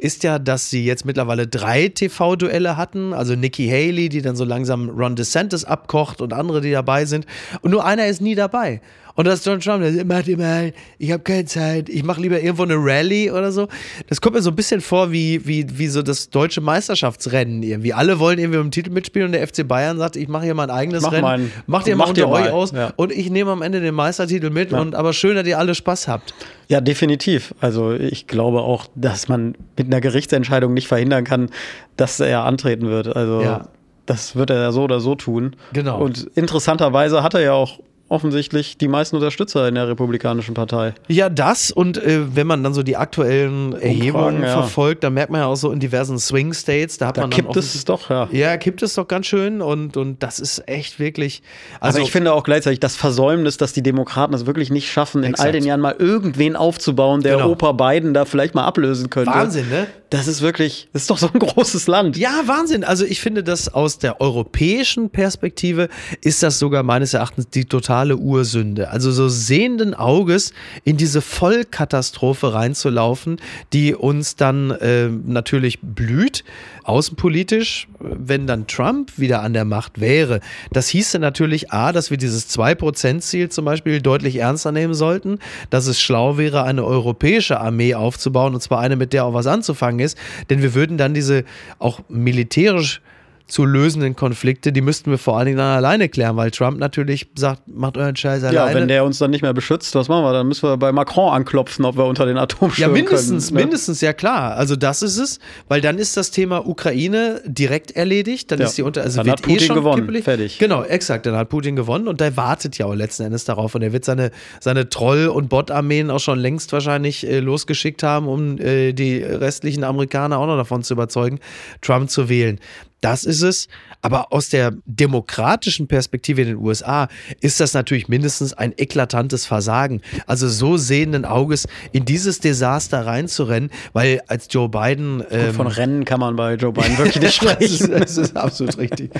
[0.00, 3.12] ist ja, dass sie jetzt mittlerweile drei TV-Duelle hatten.
[3.12, 7.26] Also Nikki Haley, die dann so langsam Ron DeSantis abkocht und andere, die dabei sind.
[7.62, 8.80] Und nur einer ist nie dabei.
[9.18, 12.40] Und das ist Donald Trump, der macht immer, ich habe keine Zeit, ich mache lieber
[12.40, 13.66] irgendwo eine Rallye oder so.
[14.06, 17.92] Das kommt mir so ein bisschen vor wie, wie, wie so das deutsche Meisterschaftsrennen irgendwie.
[17.92, 20.70] Alle wollen irgendwie im Titel mitspielen und der FC Bayern sagt, ich mache hier mein
[20.70, 21.22] eigenes mach Rennen.
[21.22, 22.92] Mein, macht ihr mal unter euch aus ja.
[22.94, 24.80] und ich nehme am Ende den Meistertitel mit ja.
[24.80, 26.32] und aber schön, dass ihr alle Spaß habt.
[26.68, 27.52] Ja, definitiv.
[27.58, 31.50] Also ich glaube auch, dass man mit einer Gerichtsentscheidung nicht verhindern kann,
[31.96, 33.16] dass er antreten wird.
[33.16, 33.66] Also ja.
[34.06, 35.56] das wird er ja so oder so tun.
[35.72, 35.98] Genau.
[36.00, 40.94] Und interessanterweise hat er ja auch offensichtlich die meisten Unterstützer in der Republikanischen Partei.
[41.08, 44.52] Ja, das und äh, wenn man dann so die aktuellen Erhebungen ja.
[44.52, 47.30] verfolgt, dann merkt man ja auch so in diversen Swing States, da hat Da man
[47.30, 48.28] kippt es doch, ja.
[48.30, 51.42] ja, kippt es doch ganz schön und, und das ist echt wirklich.
[51.80, 55.22] Also Aber ich finde auch gleichzeitig das Versäumnis, dass die Demokraten es wirklich nicht schaffen,
[55.22, 55.54] in all Exakt.
[55.54, 57.50] den Jahren mal irgendwen aufzubauen, der Genau.
[57.50, 59.30] Opa Biden da vielleicht mal ablösen könnte.
[59.30, 59.86] Wahnsinn, ne?
[60.10, 62.16] Das ist wirklich, das ist doch so ein großes Land.
[62.16, 62.84] Ja, Wahnsinn.
[62.84, 65.88] Also ich finde, dass aus der europäischen Perspektive
[66.22, 67.66] ist das sogar meines Erachtens die
[67.98, 68.90] totale Ursünde.
[68.90, 70.52] Also so sehenden Auges
[70.84, 73.40] in diese Vollkatastrophe reinzulaufen,
[73.72, 76.44] die uns dann äh, natürlich blüht,
[76.84, 80.40] außenpolitisch, wenn dann Trump wieder an der Macht wäre.
[80.72, 85.88] Das hieße natürlich A, dass wir dieses 2%-Ziel zum Beispiel deutlich ernster nehmen sollten, dass
[85.88, 89.98] es schlau wäre, eine europäische Armee aufzubauen, und zwar eine, mit der auch was anzufangen
[89.98, 90.16] ist,
[90.50, 91.44] denn wir würden dann diese
[91.80, 93.00] auch militärisch
[93.48, 97.28] zu lösenden Konflikte, die müssten wir vor allen Dingen dann alleine klären, weil Trump natürlich
[97.34, 98.80] sagt, macht euren Scheiß Ja, alleine.
[98.80, 100.34] wenn der uns dann nicht mehr beschützt, was machen wir?
[100.34, 103.56] Dann müssen wir bei Macron anklopfen, ob wir unter den Ja, Atomschirm mindestens, können.
[103.56, 103.64] ne?
[103.64, 104.54] mindestens, ja klar.
[104.56, 108.50] Also das ist es, weil dann ist das Thema Ukraine direkt erledigt.
[108.50, 108.66] Dann Ja.
[108.66, 110.02] ist die unter, also Dann wird hat Putin eh schon gewonnen.
[110.02, 110.24] kippelig.
[110.24, 110.58] Fertig.
[110.58, 111.24] Genau, exakt.
[111.24, 114.04] Dann hat Putin gewonnen und der wartet ja auch letzten Endes darauf und er wird
[114.04, 114.30] seine
[114.60, 119.84] seine Troll- und Bot-Armeen auch schon längst wahrscheinlich äh, losgeschickt haben, um äh, die restlichen
[119.84, 121.38] Amerikaner auch noch davon zu überzeugen,
[121.80, 122.60] Trump zu wählen.
[123.00, 123.68] Das ist es.
[124.00, 127.08] Aber aus der demokratischen Perspektive in den USA
[127.40, 130.00] ist das natürlich mindestens ein eklatantes Versagen.
[130.26, 136.04] Also so sehenden Auges in dieses Desaster reinzurennen, weil als Joe Biden ähm, Von Rennen
[136.04, 137.98] kann man bei Joe Biden wirklich nicht das, ist, sprechen.
[137.98, 139.10] das ist absolut richtig.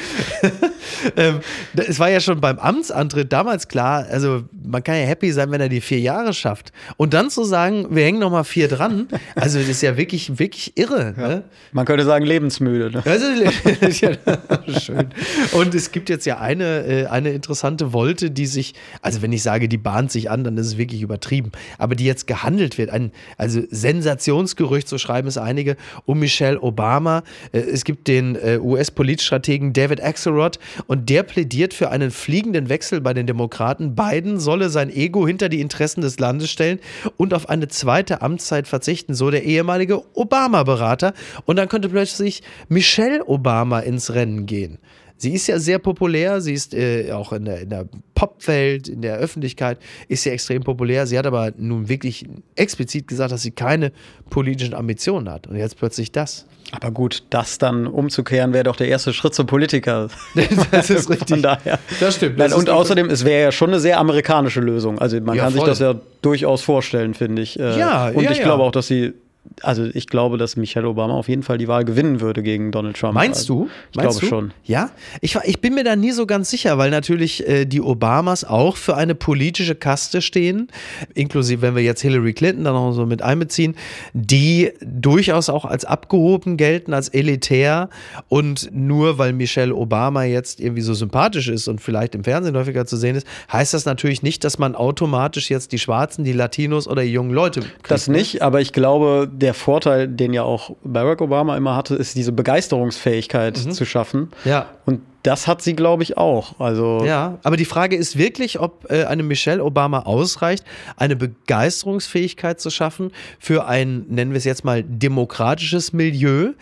[1.17, 1.41] ähm,
[1.75, 5.61] es war ja schon beim Amtsantritt damals klar, also man kann ja happy sein, wenn
[5.61, 6.73] er die vier Jahre schafft.
[6.97, 10.38] Und dann zu sagen, wir hängen noch mal vier dran, also das ist ja wirklich,
[10.38, 11.14] wirklich irre.
[11.17, 11.45] Ne?
[11.73, 12.91] Man könnte sagen, lebensmüde.
[12.91, 13.03] Ne?
[13.05, 13.51] Also, ja,
[14.81, 15.09] schön.
[15.53, 19.43] Und es gibt jetzt ja eine, äh, eine interessante Wolte, die sich, also wenn ich
[19.43, 22.91] sage, die bahnt sich an, dann ist es wirklich übertrieben, aber die jetzt gehandelt wird.
[22.91, 25.77] Ein, also Sensationsgerücht, so schreiben es einige,
[26.07, 27.23] um Michelle Obama.
[27.53, 33.01] Äh, Es gibt den äh, US-Politstrategen David Axelrod und der plädiert für einen fliegenden Wechsel
[33.01, 33.95] bei den Demokraten.
[33.95, 36.79] Biden solle sein Ego hinter die Interessen des Landes stellen
[37.17, 41.15] und auf eine zweite Amtszeit verzichten, so der ehemalige Obama-Berater.
[41.45, 44.79] Und dann könnte plötzlich Michelle Obama ins Rennen gehen.
[45.21, 49.03] Sie ist ja sehr populär, sie ist äh, auch in der, in der Popwelt, in
[49.03, 51.09] der Öffentlichkeit, ist sie extrem populär.
[51.09, 53.90] Sie hat aber nun wirklich explizit gesagt, dass sie keine
[54.31, 55.49] politischen Ambitionen hat.
[55.49, 56.47] Und jetzt plötzlich das.
[56.71, 60.07] Aber gut, das dann umzukehren, wäre doch der erste Schritt zum Politiker.
[60.71, 61.29] Das ist richtig.
[61.31, 61.81] Von daher.
[61.99, 62.38] Das stimmt.
[62.38, 65.01] Nein, Das ist und außerdem, es wäre ja schon eine sehr amerikanische Lösung.
[65.01, 65.68] Also man Ja, kann sich voll.
[65.68, 67.59] das ja durchaus vorstellen, finde ich.
[67.59, 68.44] Äh, Ja, und ja, ich ja.
[68.44, 69.14] glaube auch, dass sie,
[69.63, 72.97] also ich glaube, dass Michelle Obama auf jeden Fall die Wahl gewinnen würde gegen Donald
[72.97, 73.15] Trump.
[73.15, 73.71] Meinst also, du?
[73.91, 74.27] Ich Meinst glaube du?
[74.27, 74.53] schon.
[74.65, 78.45] Ja, ich, ich bin mir da nie so ganz sicher, weil natürlich äh, die Obamas
[78.45, 80.69] auch für eine politische Kaste stehen,
[81.15, 83.75] inklusive, wenn wir jetzt Hillary Clinton dann noch so mit einbeziehen,
[84.13, 87.89] die durchaus auch als abgehoben gelten, als elitär
[88.29, 92.87] und nur weil Michelle Obama jetzt irgendwie so sympathisch ist und vielleicht im Fernsehen häufiger
[92.87, 96.89] zu sehen ist, heißt das natürlich nicht, dass man automatisch jetzt die Schwarzen, die Latinos
[96.89, 98.19] oder die jungen Leute kriegt, Das ne?
[98.19, 102.33] nicht, aber ich glaube, der Vorteil, den ja auch Barack Obama immer hatte, ist diese
[102.33, 104.31] Begeisterungsfähigkeit zu schaffen.
[104.44, 104.51] Mhm.
[104.51, 104.66] Ja.
[104.85, 106.59] Und das hat sie, glaube ich, auch.
[106.61, 110.64] Also Ja, aber die Frage ist wirklich, ob äh, eine Michelle Obama ausreicht,
[110.96, 116.53] eine Begeisterungsfähigkeit zu schaffen für ein, nennen wir es jetzt mal, demokratisches Milieu,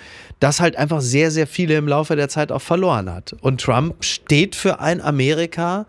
[0.40, 3.34] das halt einfach sehr, sehr viele im Laufe der Zeit auch verloren hat.
[3.40, 5.86] Und Trump steht für ein Amerika,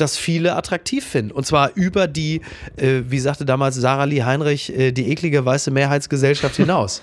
[0.00, 1.32] das viele attraktiv finden.
[1.32, 2.40] Und zwar über die,
[2.76, 7.02] äh, wie sagte damals Sarah Lee Heinrich, äh, die eklige weiße Mehrheitsgesellschaft hinaus.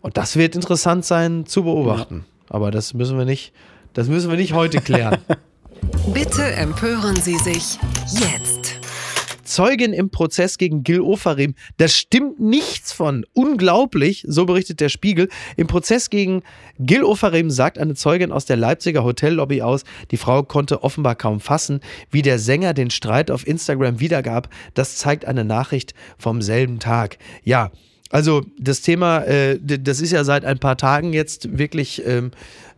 [0.00, 2.24] Und das wird interessant sein zu beobachten.
[2.48, 3.52] Aber das müssen wir nicht,
[3.94, 5.18] das müssen wir nicht heute klären.
[6.12, 7.78] Bitte empören Sie sich
[8.10, 8.57] jetzt.
[9.48, 11.54] Zeugin im Prozess gegen Gil Ofarim.
[11.78, 13.26] Da stimmt nichts von.
[13.32, 15.28] Unglaublich, so berichtet der Spiegel.
[15.56, 16.42] Im Prozess gegen
[16.78, 21.40] Gil Ofarim sagt eine Zeugin aus der Leipziger Hotellobby aus, die Frau konnte offenbar kaum
[21.40, 21.80] fassen,
[22.10, 24.48] wie der Sänger den Streit auf Instagram wiedergab.
[24.74, 27.18] Das zeigt eine Nachricht vom selben Tag.
[27.42, 27.70] Ja.
[28.10, 32.30] Also das Thema, äh, das ist ja seit ein paar Tagen jetzt wirklich ähm,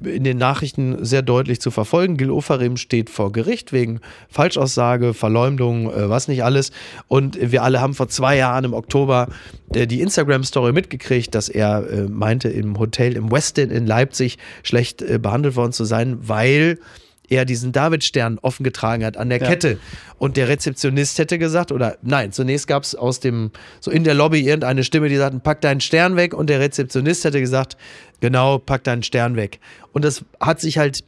[0.04, 2.16] in den Nachrichten sehr deutlich zu verfolgen.
[2.16, 6.70] Gil Ofarim steht vor Gericht wegen Falschaussage, Verleumdung, äh, was nicht alles.
[7.08, 9.28] Und wir alle haben vor zwei Jahren im Oktober
[9.74, 15.02] äh, die Instagram-Story mitgekriegt, dass er äh, meinte, im Hotel im Westin in Leipzig schlecht
[15.02, 16.78] äh, behandelt worden zu sein, weil
[17.30, 19.48] er diesen Davidstern offen getragen hat an der Ja.
[19.48, 19.78] Kette.
[20.18, 24.14] Und der Rezeptionist hätte gesagt, oder nein, zunächst gab es aus dem, so in der
[24.14, 26.34] Lobby irgendeine Stimme, die sagten, pack deinen Stern weg.
[26.34, 27.76] Und der Rezeptionist hätte gesagt,
[28.20, 29.60] genau, pack deinen Stern weg.
[29.92, 31.04] Und das hat sich halt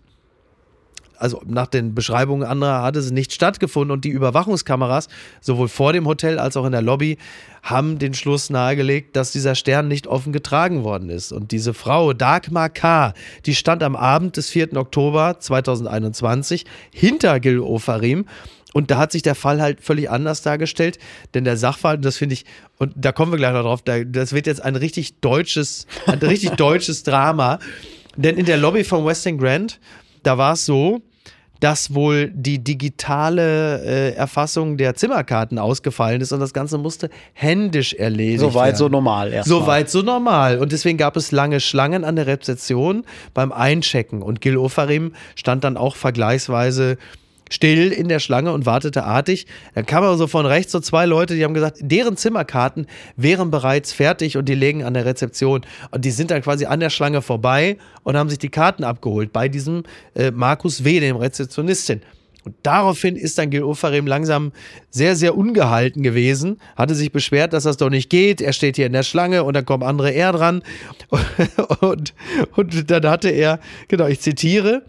[1.22, 5.08] also nach den Beschreibungen anderer hatte es nicht stattgefunden und die Überwachungskameras,
[5.40, 7.16] sowohl vor dem Hotel als auch in der Lobby,
[7.62, 11.30] haben den Schluss nahegelegt, dass dieser Stern nicht offen getragen worden ist.
[11.30, 13.14] Und diese Frau, Dagmar K.,
[13.46, 14.76] die stand am Abend des 4.
[14.76, 18.26] Oktober 2021 hinter Gil Ofarim
[18.72, 20.98] und da hat sich der Fall halt völlig anders dargestellt,
[21.34, 22.44] denn der Sachverhalt, das finde ich,
[22.78, 26.50] und da kommen wir gleich noch drauf, das wird jetzt ein richtig deutsches, ein richtig
[26.56, 27.58] deutsches Drama.
[28.16, 29.78] Denn in der Lobby von Western Grand,
[30.22, 31.02] da war es so,
[31.62, 37.94] dass wohl die digitale äh, Erfassung der Zimmerkarten ausgefallen ist und das Ganze musste händisch
[37.94, 38.76] erledigt so weit, werden.
[38.78, 39.60] so normal erstmal.
[39.60, 40.58] So weit, so normal.
[40.58, 44.22] Und deswegen gab es lange Schlangen an der Rezeption beim Einchecken.
[44.22, 46.98] Und Gil Ofarim stand dann auch vergleichsweise
[47.52, 49.46] still in der Schlange und wartete artig.
[49.74, 52.86] Dann kam aber so von rechts so zwei Leute, die haben gesagt, deren Zimmerkarten
[53.16, 55.62] wären bereits fertig und die legen an der Rezeption.
[55.90, 59.32] Und die sind dann quasi an der Schlange vorbei und haben sich die Karten abgeholt
[59.32, 59.84] bei diesem
[60.14, 62.00] äh, Markus W., dem Rezeptionistin.
[62.44, 64.50] Und daraufhin ist dann Gil Ofarim langsam
[64.90, 68.40] sehr, sehr ungehalten gewesen, hatte sich beschwert, dass das doch nicht geht.
[68.40, 70.62] Er steht hier in der Schlange und dann kommen andere eher dran.
[71.80, 72.14] Und,
[72.56, 74.82] und dann hatte er, genau, ich zitiere,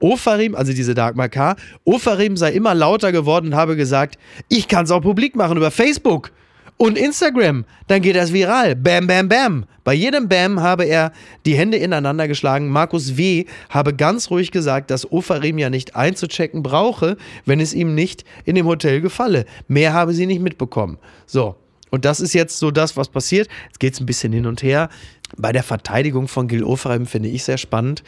[0.00, 4.84] Ofarim, also diese Dagmar K., Ofarim sei immer lauter geworden und habe gesagt, ich kann
[4.84, 6.32] es auch publik machen über Facebook
[6.80, 7.66] und Instagram.
[7.88, 8.74] Dann geht das viral.
[8.74, 9.66] Bam, bam, bam.
[9.84, 11.12] Bei jedem Bam habe er
[11.44, 12.68] die Hände ineinander geschlagen.
[12.68, 13.44] Markus W.
[13.68, 18.54] habe ganz ruhig gesagt, dass Ofarim ja nicht einzuchecken brauche, wenn es ihm nicht in
[18.54, 19.44] dem Hotel gefalle.
[19.68, 20.98] Mehr habe sie nicht mitbekommen.
[21.26, 21.56] So.
[21.90, 23.48] Und das ist jetzt so das, was passiert.
[23.66, 24.88] Jetzt geht es ein bisschen hin und her.
[25.36, 28.02] Bei der Verteidigung von Gil Ofarim finde ich sehr spannend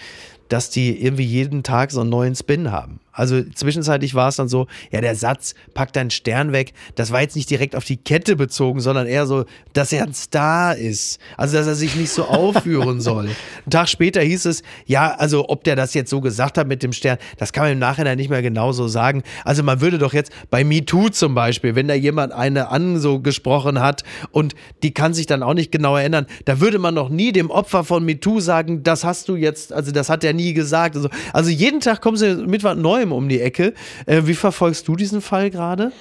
[0.49, 3.01] dass die irgendwie jeden Tag so einen neuen Spin haben.
[3.13, 7.21] Also zwischenzeitlich war es dann so, ja, der Satz, pack deinen Stern weg, das war
[7.21, 9.45] jetzt nicht direkt auf die Kette bezogen, sondern eher so,
[9.75, 11.21] dass er ein Star ist.
[11.37, 13.29] Also, dass er sich nicht so aufführen soll.
[13.67, 16.83] Ein Tag später hieß es, ja, also ob der das jetzt so gesagt hat mit
[16.83, 19.23] dem Stern, das kann man im Nachhinein nicht mehr genau so sagen.
[19.45, 23.21] Also man würde doch jetzt bei MeToo zum Beispiel, wenn da jemand eine an so
[23.21, 27.11] gesprochen hat und die kann sich dann auch nicht genau erinnern, da würde man noch
[27.11, 30.55] nie dem Opfer von MeToo sagen, das hast du jetzt, also das hat er nie
[30.55, 30.97] gesagt.
[30.97, 33.75] Also, also jeden Tag kommen sie mit was Neuem Neuem um die Ecke.
[34.07, 35.93] Äh, wie verfolgst du diesen Fall gerade?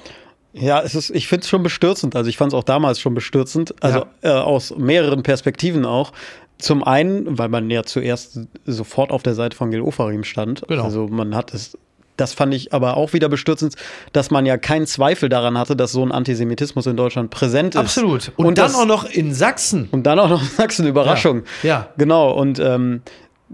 [0.54, 2.16] Ja, es ist, ich finde es schon bestürzend.
[2.16, 3.74] Also ich fand es auch damals schon bestürzend.
[3.82, 4.40] Also ja.
[4.40, 6.12] äh, aus mehreren Perspektiven auch.
[6.58, 10.64] Zum einen, weil man ja zuerst sofort auf der Seite von Gil Ofarim stand.
[10.68, 10.84] Genau.
[10.84, 11.78] Also man hat es
[12.18, 13.76] das fand ich aber auch wieder bestürzend,
[14.14, 17.82] dass man ja keinen Zweifel daran hatte, dass so ein Antisemitismus in Deutschland präsent ist.
[17.82, 18.34] Absolut.
[18.36, 19.88] Und, und dann das, auch noch in Sachsen.
[19.92, 21.44] Und dann auch noch in Sachsen, Überraschung.
[21.64, 21.70] Ja.
[21.70, 21.90] ja.
[21.98, 22.32] Genau.
[22.34, 23.02] Und ähm,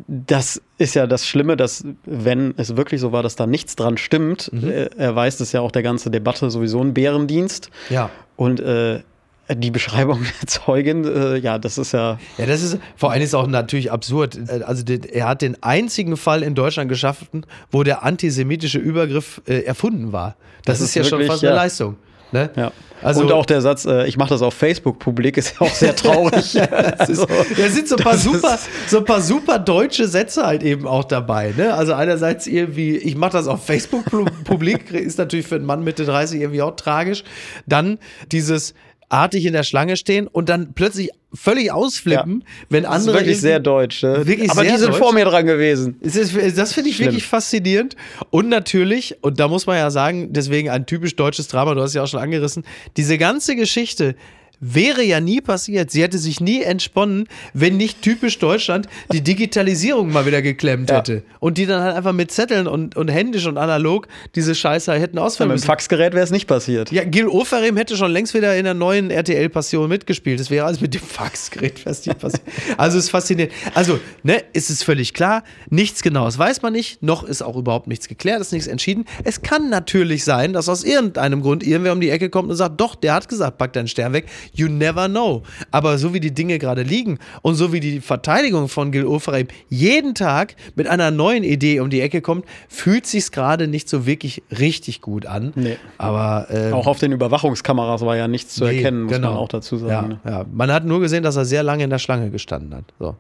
[0.08, 3.98] das ist ja das Schlimme, dass wenn es wirklich so war, dass da nichts dran
[3.98, 4.70] stimmt, mhm.
[4.70, 7.70] äh, erweist es ja auch der ganze Debatte sowieso einen Bärendienst.
[7.90, 8.10] Ja.
[8.36, 9.02] Und äh,
[9.50, 12.20] die Beschreibung der Zeugin, äh, ja, das ist ja.
[12.38, 14.38] Ja, das ist vor allem ist auch natürlich absurd.
[14.48, 19.62] Äh, also er hat den einzigen Fall in Deutschland geschaffen, wo der antisemitische Übergriff äh,
[19.62, 20.36] erfunden war.
[20.66, 21.50] Das, das ist, ist, ja wirklich, schon fast ja.
[21.50, 21.96] eine Leistung.
[22.32, 22.50] Ne?
[22.56, 22.72] Ja.
[23.02, 25.74] Also, und auch der Satz, äh, ich mache das auf Facebook publik, ist ja auch
[25.74, 26.60] sehr traurig.
[26.98, 30.88] also, da sind so ein, paar super, so ein paar super deutsche Sätze halt eben
[30.88, 31.54] auch dabei.
[31.56, 31.74] Ne?
[31.74, 34.06] Also einerseits irgendwie, ich mache das auf Facebook
[34.44, 37.24] publik, ist natürlich für einen Mann Mitte 30 irgendwie auch tragisch.
[37.68, 38.00] Dann
[38.32, 38.74] dieses,
[39.10, 42.66] artig in der Schlange stehen und dann plötzlich völlig ausflippen, ja.
[42.70, 42.98] wenn andere.
[42.98, 44.04] Das ist wirklich sehr deutsch.
[44.04, 44.26] Ne?
[44.26, 44.98] Wirklich Aber die sind deutsch.
[44.98, 45.98] vor mir dran gewesen.
[46.02, 46.14] Das,
[46.56, 47.08] das finde ich Schlimm.
[47.08, 47.96] wirklich faszinierend.
[48.30, 51.94] Und natürlich, und da muss man ja sagen, deswegen ein typisch deutsches Drama, du hast
[51.94, 52.64] ja auch schon angerissen,
[52.96, 54.16] diese ganze Geschichte
[54.60, 55.92] wäre ja nie passiert.
[55.92, 60.98] Sie hätte sich nie entsponnen, wenn nicht typisch Deutschland die Digitalisierung mal wieder geklemmt ja.
[60.98, 61.24] hätte.
[61.40, 65.20] Und die dann halt einfach mit Zetteln und, und händisch und analog diese Scheiße hätten
[65.20, 66.92] ausfallen ja, Mit dem Faxgerät wäre es nicht passiert.
[66.92, 70.40] Ja, Gil Oferim hätte schon längst wieder in der neuen RTL-Passion mitgespielt.
[70.40, 72.44] Das wäre alles mit dem Faxgerät fast nicht passiert.
[72.78, 73.54] Also es ist faszinierend.
[73.74, 77.88] Also, ne, ist es völlig klar, nichts Genaues weiß man nicht, noch ist auch überhaupt
[77.88, 79.06] nichts geklärt, ist nichts entschieden.
[79.24, 82.80] Es kann natürlich sein, dass aus irgendeinem Grund irgendwer um die Ecke kommt und sagt,
[82.80, 84.26] doch, der hat gesagt, pack deinen Stern weg.
[84.54, 85.44] You never know.
[85.72, 89.48] Aber so wie die Dinge gerade liegen und so wie die Verteidigung von Gil Oferheim
[89.70, 94.06] jeden Tag mit einer neuen Idee um die Ecke kommt, fühlt sich gerade nicht so
[94.06, 95.54] wirklich richtig gut an.
[95.56, 95.78] Nee.
[95.98, 99.32] Aber ähm, auch auf den Überwachungskameras war ja nichts zu nee, erkennen, muss genau.
[99.32, 100.20] man auch dazu sagen.
[100.26, 100.46] Ja, ja.
[100.52, 102.86] Man hat nur gesehen, dass er sehr lange in der Schlange gestanden hat.
[103.00, 103.16] So.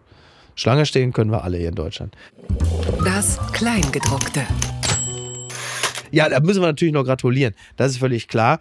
[0.56, 2.16] Schlange stehen können wir alle hier in Deutschland.
[3.04, 4.42] Das Kleingedruckte.
[6.12, 7.54] Ja, da müssen wir natürlich noch gratulieren.
[7.76, 8.60] Das ist völlig klar.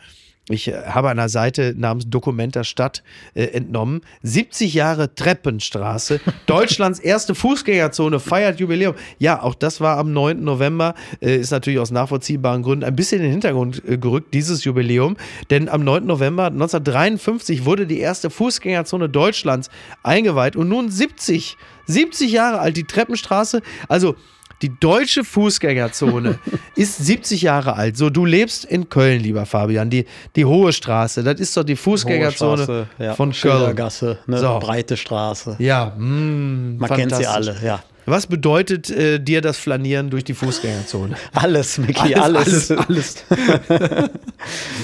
[0.48, 3.02] Ich äh, habe einer Seite namens Dokumenta Stadt
[3.34, 4.02] äh, entnommen.
[4.22, 6.20] 70 Jahre Treppenstraße.
[6.46, 8.94] Deutschlands erste Fußgängerzone feiert Jubiläum.
[9.18, 10.42] Ja, auch das war am 9.
[10.44, 10.94] November.
[11.20, 15.16] Äh, ist natürlich aus nachvollziehbaren Gründen ein bisschen in den Hintergrund äh, gerückt, dieses Jubiläum.
[15.50, 16.06] Denn am 9.
[16.06, 19.68] November 1953 wurde die erste Fußgängerzone Deutschlands
[20.04, 20.54] eingeweiht.
[20.54, 21.56] Und nun 70,
[21.86, 23.62] 70 Jahre alt die Treppenstraße.
[23.88, 24.14] Also
[24.62, 26.38] die deutsche Fußgängerzone
[26.76, 27.96] ist 70 Jahre alt.
[27.96, 29.90] So, du lebst in Köln, lieber Fabian.
[29.90, 33.14] Die, die Hohe Straße, das ist doch die Fußgängerzone Straße, ja.
[33.14, 33.34] von Köln.
[33.34, 34.38] Schildergasse, ne?
[34.38, 34.58] So.
[34.58, 35.56] breite Straße.
[35.58, 37.82] Ja, mm, Man kennt sie alle, ja.
[38.08, 41.16] Was bedeutet äh, dir das Flanieren durch die Fußgängerzone?
[41.32, 42.88] Alles, Micky, Alles, alles.
[42.88, 43.24] alles.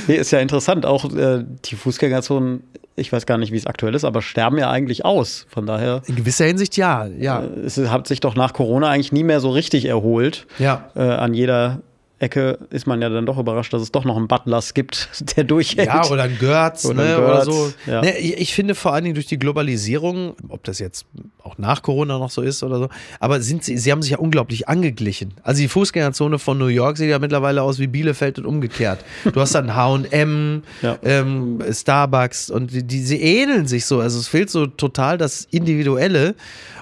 [0.06, 0.86] nee, ist ja interessant.
[0.86, 2.62] Auch äh, die Fußgängerzonen,
[2.96, 5.46] ich weiß gar nicht, wie es aktuell ist, aber sterben ja eigentlich aus.
[5.48, 7.42] Von daher, In gewisser Hinsicht ja, ja.
[7.42, 10.46] es hat sich doch nach Corona eigentlich nie mehr so richtig erholt.
[10.58, 10.90] Ja.
[10.94, 11.80] Äh, an jeder
[12.22, 15.44] Ecke ist man ja dann doch überrascht, dass es doch noch einen Butlers gibt, der
[15.44, 15.88] durchhält.
[15.88, 17.72] Ja, oder ein Götz, Oder ne, Götz, oder so.
[17.86, 18.00] ja.
[18.02, 21.06] Ne, ich, ich finde vor allen Dingen durch die Globalisierung, ob das jetzt
[21.42, 22.88] auch nach Corona noch so ist oder so,
[23.20, 25.34] aber sind sie, sie haben sich ja unglaublich angeglichen.
[25.42, 29.04] Also die Fußgängerzone von New York sieht ja mittlerweile aus wie Bielefeld und umgekehrt.
[29.32, 30.98] Du hast dann H&M, Ja.
[31.02, 34.00] ähm, Starbucks und die, die, sie ähneln sich so.
[34.00, 36.34] Also es fehlt so total das Individuelle.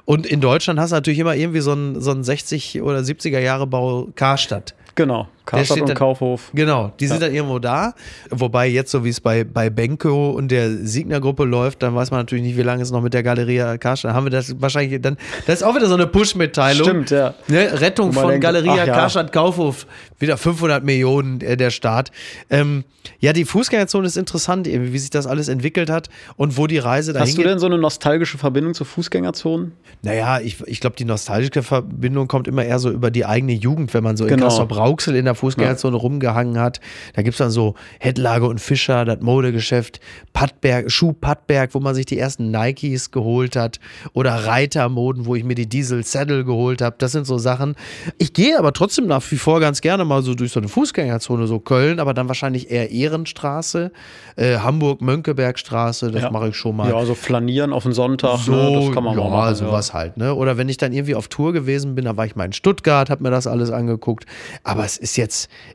[0.05, 3.38] Und in Deutschland hast du natürlich immer irgendwie so einen, so einen 60- oder 70er
[3.38, 4.74] Jahre Bau Karstadt.
[5.01, 6.51] Genau, Karstadt steht und dann- Kaufhof.
[6.55, 7.95] Genau, die sind dann irgendwo da.
[8.31, 12.21] Wobei jetzt, so wie es bei, bei Benko und der Signer-Gruppe läuft, dann weiß man
[12.21, 14.11] natürlich nicht, wie lange es noch mit der Galeria Karstadt.
[14.11, 15.17] Dann haben wir das wahrscheinlich dann.
[15.47, 16.87] Das ist auch wieder so eine Push-Mitteilung.
[16.87, 17.35] Stimmt, ja.
[17.49, 17.81] Ne?
[17.81, 18.95] Rettung von denkt, Galeria ja.
[18.95, 19.87] Karstadt Kaufhof.
[20.19, 22.11] Wieder 500 Millionen äh, der Staat.
[22.51, 22.85] Ähm,
[23.19, 26.77] ja, die Fußgängerzone ist interessant, irgendwie, wie sich das alles entwickelt hat und wo die
[26.79, 27.51] Reise dahin Hast du geht.
[27.51, 29.73] denn so eine nostalgische Verbindung zu Fußgängerzonen?
[30.03, 33.93] Naja, ich, ich glaube, die nostalgische Verbindung kommt immer eher so über die eigene Jugend,
[33.95, 34.47] wenn man so in Genau.
[34.47, 36.81] Kassel-Brauxel in der Fußgängerzone rumgehangen hat.
[37.14, 40.00] Da gibt es dann so Headlage und Fischer, das Modegeschäft,
[40.33, 43.81] Pattberg, Schuh Pattberg, wo man sich die ersten Nikes geholt hat
[44.12, 46.96] oder Reitermoden, wo ich mir die Diesel Saddle geholt habe.
[46.98, 47.74] Das sind so Sachen.
[48.18, 51.46] Ich gehe aber trotzdem nach wie vor ganz gerne mal so durch so eine Fußgängerzone,
[51.46, 53.90] so Köln, aber dann wahrscheinlich eher Ehrenstraße,
[54.37, 56.31] äh, Hamburg-Mönckebergstraße, das Ja.
[56.31, 56.90] mache ich schon mal.
[56.90, 58.81] Ja, so flanieren auf den Sonntag, So, ne?
[58.87, 59.55] das kann man ja, mal machen.
[59.55, 60.35] sowas halt, ne?
[60.35, 63.11] Oder wenn ich dann irgendwie auf Tour gewesen bin, da war ich mal in Stuttgart,
[63.11, 64.26] habe mir das alles angeguckt.
[64.64, 65.30] Aber es ist jetzt,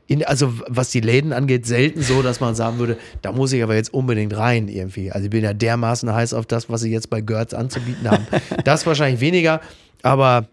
[0.06, 3.62] in, also was die Läden angeht, selten so, dass man sagen würde, da muss ich
[3.62, 5.10] aber jetzt unbedingt rein irgendwie.
[5.12, 8.26] Also ich bin ja dermaßen heiß auf das, was sie jetzt bei Götz anzubieten haben.
[8.64, 9.60] das wahrscheinlich weniger,
[10.02, 10.48] aber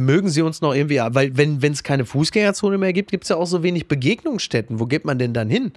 [0.00, 3.36] mögen Sie uns noch irgendwie, weil wenn es keine Fußgängerzone mehr gibt, gibt es ja
[3.36, 4.78] auch so wenig Begegnungsstätten.
[4.78, 5.72] Wo geht man denn dann hin?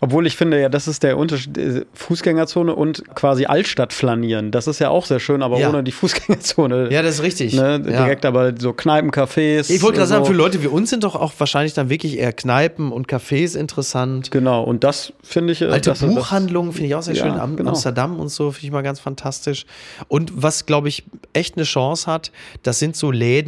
[0.00, 1.56] Obwohl ich finde, ja, das ist der Unterschied.
[1.58, 4.50] äh, Fußgängerzone und quasi Altstadt flanieren.
[4.52, 5.68] Das ist ja auch sehr schön, aber Ja.
[5.68, 6.90] ohne die Fußgängerzone.
[6.90, 7.54] Ja, das ist richtig.
[7.54, 8.04] Ne, Ja.
[8.04, 9.70] direkt aber so Kneipen, Cafés.
[9.70, 10.30] Ich wollte gerade und sagen, so.
[10.30, 14.30] für Leute wie uns sind doch auch wahrscheinlich dann wirklich eher Kneipen und Cafés interessant.
[14.30, 15.62] Genau, und das finde ich.
[15.62, 17.32] äh, Alte Buchhandlungen finde ich auch sehr Ja, schön.
[17.38, 17.70] Am, genau.
[17.70, 19.66] Amsterdam und so finde ich mal ganz fantastisch.
[20.08, 22.30] Und was, glaube ich, echt eine Chance hat,
[22.62, 23.41] das sind so Läden,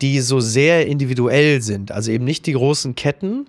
[0.00, 1.92] die so sehr individuell sind.
[1.92, 3.46] Also eben nicht die großen Ketten.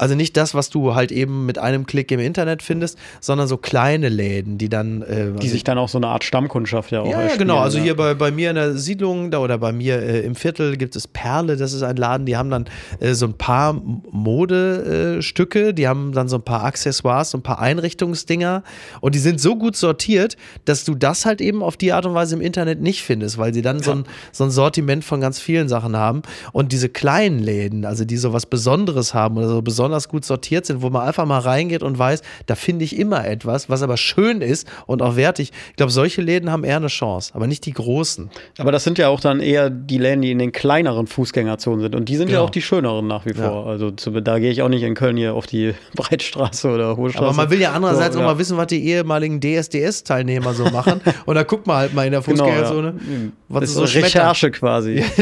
[0.00, 3.58] Also nicht das, was du halt eben mit einem Klick im Internet findest, sondern so
[3.58, 5.02] kleine Läden, die dann.
[5.02, 7.58] Äh, Die sich dann auch so eine Art Stammkundschaft ja auch ja, ja, genau.
[7.58, 7.84] Also ja.
[7.84, 10.96] hier bei, bei mir in der Siedlung da oder bei mir äh, im Viertel gibt
[10.96, 11.58] es Perle.
[11.58, 12.64] Das ist ein Laden, die haben dann
[13.00, 17.58] äh, so ein paar Modestücke, die haben dann so ein paar Accessoires, so ein paar
[17.58, 18.62] Einrichtungsdinger
[19.02, 22.14] und die sind so gut sortiert, dass du das halt eben auf die Art und
[22.14, 25.40] Weise im Internet nicht findest, weil sie dann so, ein, so ein Sortiment von ganz
[25.40, 26.22] vielen Sachen haben.
[26.52, 30.66] Und diese kleinen Läden, also die so was Besonderes haben oder so besonders gut sortiert
[30.66, 33.96] sind, wo man einfach mal reingeht und weiß, da finde ich immer etwas, was aber
[33.96, 35.52] schön ist und auch wertig.
[35.70, 38.30] Ich glaube, solche Läden haben eher eine Chance, aber nicht die großen.
[38.58, 41.94] Aber das sind ja auch dann eher die Läden, die in den kleineren Fußgängerzonen sind.
[41.94, 42.46] Und die sind ja Genau.
[42.46, 43.66] auch die schöneren nach wie vor.
[43.66, 47.10] Also zu, da gehe ich auch nicht in Köln hier auf die Breitstraße oder Hohe
[47.10, 47.24] Straße.
[47.26, 48.32] Aber man will ja andererseits So, auch ja.
[48.32, 51.00] mal wissen, was die ehemaligen DSDS-Teilnehmer so machen.
[51.26, 53.16] und da guckt man halt mal in der Genau, Fußgängerzone, ja.
[53.48, 53.98] was Das es ist so.
[54.00, 55.04] Recherche quasi.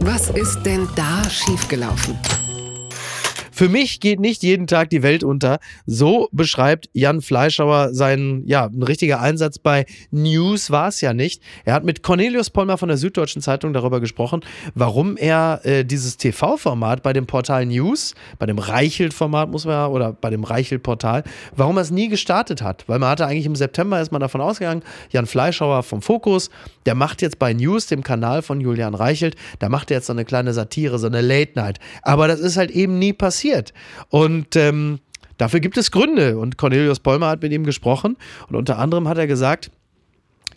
[0.00, 2.18] Was ist denn da schiefgelaufen?
[3.56, 5.60] Für mich geht nicht jeden Tag die Welt unter.
[5.86, 11.42] So beschreibt Jan Fleischauer seinen, ja, ein richtiger Einsatz bei News war es ja nicht.
[11.64, 14.40] Er hat mit Cornelius Pollmer von der Süddeutschen Zeitung darüber gesprochen,
[14.74, 19.86] warum er äh, dieses TV-Format bei dem Portal News, bei dem Reichelt-Format muss man ja,
[19.86, 21.24] oder bei dem Reichelt-Portal,
[21.56, 22.84] warum er es nie gestartet hat.
[22.88, 26.50] Weil man hatte eigentlich im September ist man davon ausgegangen, Jan Fleischauer vom Fokus,
[26.84, 30.12] der macht jetzt bei News, dem Kanal von Julian Reichelt, da macht er jetzt so
[30.12, 31.78] eine kleine Satire, so eine Late Night.
[32.02, 33.45] Aber das ist halt eben nie passiert.
[34.08, 35.00] Und ähm,
[35.38, 36.38] dafür gibt es Gründe.
[36.38, 38.16] Und Cornelius Pollmer hat mit ihm gesprochen.
[38.48, 39.70] Und unter anderem hat er gesagt,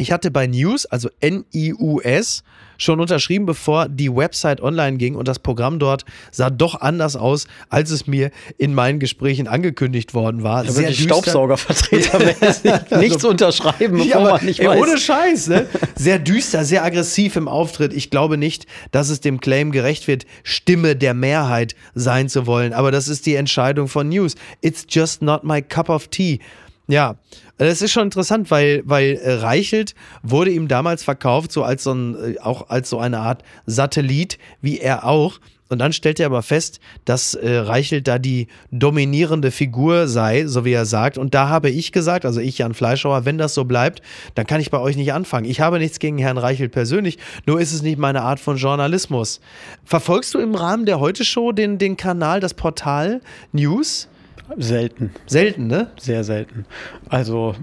[0.02, 2.44] ich hatte bei News, also N-I-U-S,
[2.78, 7.48] schon unterschrieben, bevor die Website online ging und das Programm dort sah doch anders aus,
[7.68, 10.64] als es mir in meinen Gesprächen angekündigt worden war.
[10.64, 11.16] Da wirklich düster.
[11.16, 14.80] Staubsaugervertretermäßig nichts unterschreiben, bevor Ja, man nicht ey, weiß.
[14.82, 15.68] ohne Scheiß, ne?
[15.96, 17.92] Sehr düster, sehr aggressiv im Auftritt.
[17.94, 22.72] Ich glaube nicht, dass es dem Claim gerecht wird, Stimme der Mehrheit sein zu wollen.
[22.72, 24.36] Aber das ist die Entscheidung von News.
[24.62, 26.40] It's just not my cup of tea.
[26.90, 27.18] Ja,
[27.60, 31.94] das ist schon interessant, weil, weil äh, Reichelt wurde ihm damals verkauft, so als so
[31.94, 35.40] ein, äh, auch als so eine Art Satellit, wie er auch.
[35.70, 40.66] Und dann stellt er aber fest, dass äh, Reichelt da die dominierende Figur sei, so
[40.66, 41.20] wie er sagt.
[41.20, 44.02] Und da habe ich gesagt, also ich, Jan Fleischhauer, wenn das so bleibt,
[44.34, 45.46] dann kann ich bei euch nicht anfangen.
[45.46, 49.42] Ich habe nichts gegen Herrn Reichelt persönlich, nur ist es nicht meine Art von Journalismus.
[49.86, 53.22] Verfolgst du im Rahmen der Heute-Show den, den Kanal, das Portal
[53.52, 54.08] News?
[54.58, 55.12] Selten.
[55.28, 55.92] Selten, ne?
[56.00, 56.66] Sehr selten.
[57.10, 57.56] Also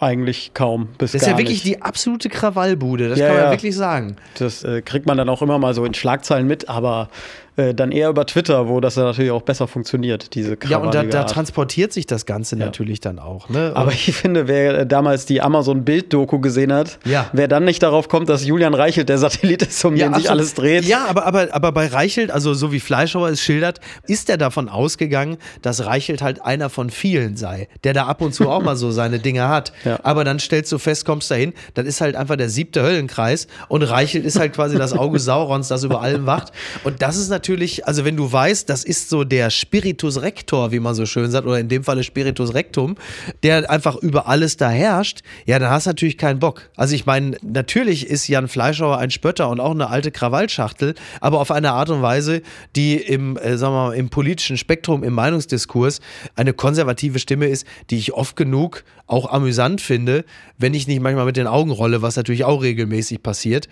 [0.00, 1.76] eigentlich kaum bis Das ist ja wirklich nicht.
[1.78, 3.50] die absolute Krawallbude, das Ja, kann man ja.
[3.52, 4.16] wirklich sagen.
[4.38, 7.08] Das äh, kriegt man dann auch immer mal so in Schlagzeilen mit, aber
[7.56, 10.94] äh, dann eher über Twitter, wo das ja natürlich auch besser funktioniert, diese Ja, und
[10.94, 13.48] da, da transportiert sich das Ganze natürlich dann auch.
[13.48, 13.72] Ne?
[13.74, 17.28] Aber ich finde, wer äh, damals die Amazon-Bild-Doku gesehen hat, Ja.
[17.32, 20.54] wer dann nicht darauf kommt, dass Julian Reichelt der Satellit ist, um den sich alles
[20.54, 20.84] dreht.
[20.84, 24.68] Ja, aber, aber, aber bei Reichelt, also so wie Fleischhauer es schildert, ist er davon
[24.68, 28.76] ausgegangen, dass Reichelt halt einer von vielen sei, der da ab und zu auch mal
[28.76, 29.72] so seine Dinge hat.
[29.84, 29.98] Ja.
[30.02, 33.82] Aber dann stellst du fest, kommst dahin, das ist halt einfach der siebte Höllenkreis und
[33.82, 36.52] Reichelt ist halt quasi das Auge Saurons, das über allem wacht.
[36.82, 37.43] Und das ist natürlich,
[37.84, 41.46] also wenn du weißt, das ist so der Spiritus Rector, wie man so schön sagt,
[41.46, 42.96] oder in dem Falle Spiritus Rectum,
[43.42, 46.70] der einfach über alles da herrscht, ja, dann hast du natürlich keinen Bock.
[46.76, 51.40] Also ich meine, natürlich ist Jan Fleischhauer ein Spötter und auch eine alte Krawallschachtel, aber
[51.40, 52.42] auf eine Art und Weise,
[52.76, 56.00] die im, äh, sagen wir mal, im politischen Spektrum, im Meinungsdiskurs
[56.36, 60.24] eine konservative Stimme ist, die ich oft genug auch amüsant finde,
[60.56, 63.68] wenn ich nicht manchmal mit den Augen rolle, was natürlich auch regelmäßig passiert.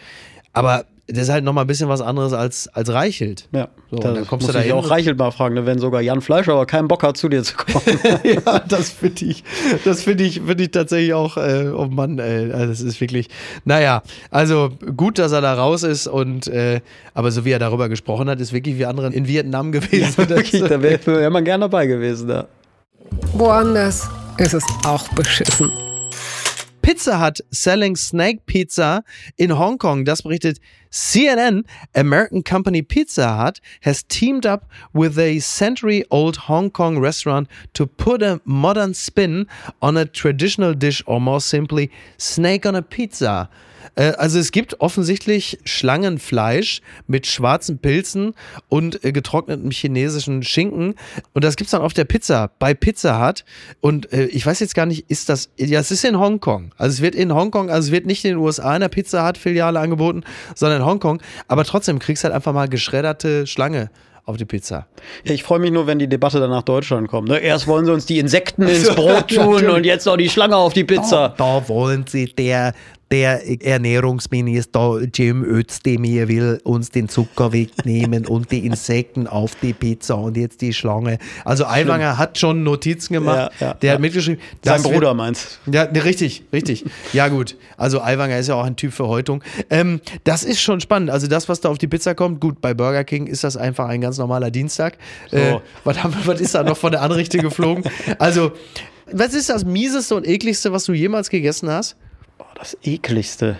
[0.52, 0.84] Aber
[1.14, 3.48] das ist halt nochmal ein bisschen was anderes als, als Reichelt.
[3.52, 5.78] Ja, So, da dann kommst muss du da ich auch Reichelt mal fragen, ne, wenn
[5.78, 7.98] sogar Jan Fleischhauer keinen Bock hat, zu dir zu kommen.
[8.24, 9.44] ja, das finde ich,
[9.84, 13.28] das finde ich, finde ich tatsächlich auch, äh, oh Mann, ey, also das ist wirklich,
[13.64, 16.80] naja, also gut, dass er da raus ist und, äh,
[17.14, 20.14] aber so wie er darüber gesprochen hat, ist wirklich wie andere in Vietnam gewesen.
[20.16, 22.28] Das- Wirklich, da wäre wär man gern dabei gewesen.
[22.28, 22.46] Da.
[23.34, 24.08] Woanders
[24.38, 25.70] ist es auch beschissen.
[26.82, 29.04] Pizza Hut selling snake pizza
[29.38, 30.04] in Hong Kong.
[30.04, 30.58] Das berichtet
[30.90, 31.64] CNN.
[31.94, 37.86] American company Pizza Hut has teamed up with a century old Hong Kong restaurant to
[37.86, 39.46] put a modern spin
[39.80, 43.48] on a traditional dish or more simply snake on a pizza.
[43.94, 48.34] Äh, Also es gibt offensichtlich Schlangenfleisch mit schwarzen Pilzen
[48.68, 50.94] und äh, getrocknetem chinesischen Schinken.
[51.32, 53.44] Und das gibt's dann auf der Pizza bei Pizza Hut.
[53.80, 56.72] Und äh, ich weiß jetzt gar nicht, ist das, ja, es ist in Hongkong.
[56.76, 59.26] Also es wird in Hongkong, also es wird nicht in den USA in der Pizza
[59.26, 60.22] Hut Filiale angeboten,
[60.54, 61.22] sondern in Hongkong.
[61.48, 63.90] Aber trotzdem kriegst du halt einfach mal geschredderte Schlange
[64.24, 64.86] auf die Pizza.
[65.24, 67.28] Ja, ich freue mich nur, wenn die Debatte dann nach Deutschland kommt.
[67.28, 67.38] Ne?
[67.40, 70.72] Erst wollen sie uns die Insekten ins Brot tun und jetzt noch die Schlange auf
[70.72, 71.34] die Pizza.
[71.36, 72.72] Da wollen sie der,
[73.12, 80.14] der Ernährungsminister Jim Özdemir will uns den Zucker wegnehmen und die Insekten auf die Pizza
[80.16, 81.18] und jetzt die Schlange.
[81.44, 83.52] Also Aiwanger hat schon Notizen gemacht.
[83.60, 84.40] Ja, ja, der hat mitgeschrieben.
[84.64, 85.58] Sein wird- Bruder meint's.
[85.70, 86.86] Ja, ne, richtig, richtig.
[87.12, 87.56] Ja, gut.
[87.76, 89.44] Also Aiwanger ist ja auch ein Typ für Häutung.
[89.68, 91.10] Ähm, das ist schon spannend.
[91.10, 93.88] Also das, was da auf die Pizza kommt, gut, bei Burger King ist das einfach
[93.88, 94.96] ein ganz normaler Dienstag.
[95.32, 97.84] Äh, was, haben, was ist da noch von der Anrichte geflogen?
[98.18, 98.52] Also,
[99.12, 101.96] was ist das Mieseste und Ekligste, was du jemals gegessen hast?
[102.54, 103.56] Das ekligste.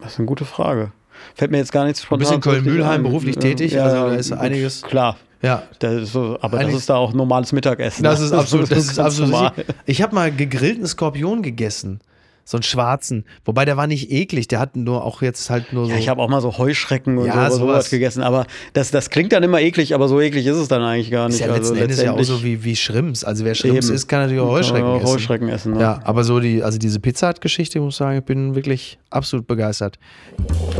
[0.00, 0.92] Das ist eine gute Frage.
[1.34, 2.40] Fällt mir jetzt gar nichts spontan.
[2.40, 3.02] bist in ein.
[3.02, 5.16] beruflich tätig, also da ist einiges- Klar.
[5.42, 5.62] Ja.
[5.78, 8.02] Das ist so, aber Eigentlich- das ist da auch normales Mittagessen.
[8.02, 9.52] Das ist absolut, das ist absolut normal.
[9.86, 12.00] Ich habe mal gegrillten Skorpion gegessen.
[12.46, 13.24] So einen schwarzen.
[13.46, 15.92] Wobei der war nicht eklig, der hat nur auch jetzt halt nur so.
[15.92, 17.58] Ja, ich habe auch mal so Heuschrecken und Ja, so, sowas.
[17.58, 20.82] sowas gegessen, aber das, das klingt dann immer eklig, aber so eklig ist es dann
[20.82, 21.46] eigentlich gar ist nicht.
[21.46, 23.24] ja letzten Endes ja auch so wie, wie Schrimps.
[23.24, 23.94] Also wer Schrimps Eben.
[23.94, 25.08] isst, kann natürlich auch Heuschrecken auch essen.
[25.14, 25.80] Heuschrecken essen, ne?
[25.80, 28.98] Ja, aber so die, also diese Pizza Hut Geschichte, muss ich sagen, ich bin wirklich
[29.10, 29.98] absolut begeistert.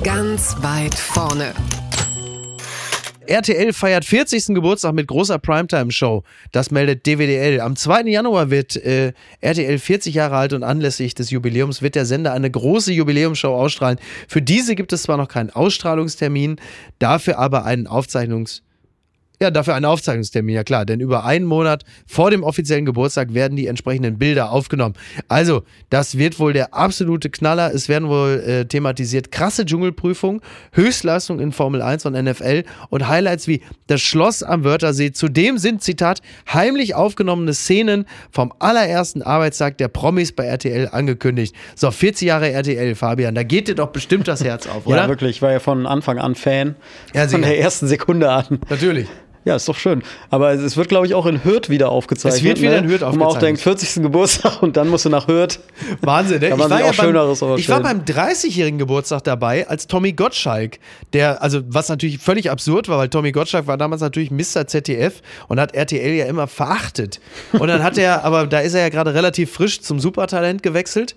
[0.03, 1.55] Ganz weit vorne.
[3.27, 4.49] RTL feiert 40.
[4.49, 6.23] Geburtstag mit großer Primetime-Show.
[6.53, 7.61] Das meldet DWDL.
[7.61, 8.03] Am 2.
[8.03, 12.51] Januar wird äh, RTL 40 Jahre alt und anlässlich des Jubiläums wird der Sender eine
[12.51, 13.99] große Jubiläumsshow ausstrahlen.
[14.29, 16.57] Für diese gibt es zwar noch keinen Ausstrahlungstermin,
[16.99, 18.63] dafür aber einen Aufzeichnungs
[19.45, 23.57] ja, dafür einen Aufzeichnungstermin, ja klar, denn über einen Monat vor dem offiziellen Geburtstag werden
[23.57, 24.95] die entsprechenden Bilder aufgenommen.
[25.29, 27.73] Also, das wird wohl der absolute Knaller.
[27.75, 30.41] Es werden wohl äh, thematisiert krasse Dschungelprüfung,
[30.73, 35.13] Höchstleistung in Formel 1 und NFL und Highlights wie das Schloss am Wörthersee.
[35.13, 36.21] Zudem sind, Zitat,
[36.53, 41.55] heimlich aufgenommene Szenen vom allerersten Arbeitstag der Promis bei RTL angekündigt.
[41.77, 45.03] So, 40 Jahre RTL, Fabian, da geht dir doch bestimmt das Herz auf, oder?
[45.03, 45.37] Ja, wirklich.
[45.37, 46.77] Ich war ja von Anfang an Fan.
[47.13, 48.61] Ja, von der ersten Sekunde an.
[48.71, 49.07] Natürlich.
[49.45, 50.03] Ja, ist doch schön.
[50.31, 52.39] Aber es wird, glaube ich, auch in Hürth wieder aufgezeichnet.
[52.39, 52.79] Es wird wieder ne?
[52.79, 53.43] in Hürth Wo man auch aufgezeichnet.
[53.43, 54.03] denkt, 40.
[54.03, 55.61] Geburtstag und dann musst du nach Hürth.
[56.01, 56.57] Wahnsinn, ne?
[56.57, 60.79] Man sich auch Schöneres beim, ich war beim 30-jährigen Geburtstag dabei, als Tommy Gottschalk,
[61.13, 64.67] der, also was natürlich völlig absurd war, weil Tommy Gottschalk war damals natürlich Mr.
[64.67, 67.21] ZDF und hat RTL ja immer verachtet.
[67.53, 71.15] Und dann hat er, aber da ist er ja gerade relativ frisch zum Supertalent gewechselt.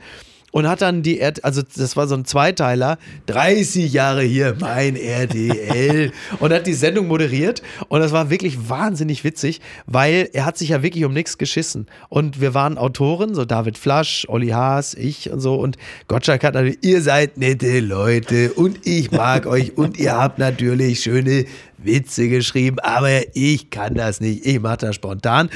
[0.51, 4.95] Und hat dann die, RT also das war so ein Zweiteiler, 30 Jahre hier, mein
[4.95, 6.11] RTL.
[6.39, 7.61] und hat die Sendung moderiert.
[7.89, 11.87] Und das war wirklich wahnsinnig witzig, weil er hat sich ja wirklich um nichts geschissen.
[12.07, 15.55] Und wir waren Autoren, so David Flasch, Olli Haas, ich und so.
[15.55, 15.77] Und
[16.07, 21.01] Gottschalk hat natürlich, ihr seid nette Leute und ich mag euch und ihr habt natürlich
[21.01, 21.45] schöne
[21.77, 24.45] Witze geschrieben, aber ich kann das nicht.
[24.45, 25.49] Ich mache das spontan.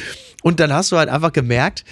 [0.44, 1.86] Und dann hast du halt einfach gemerkt,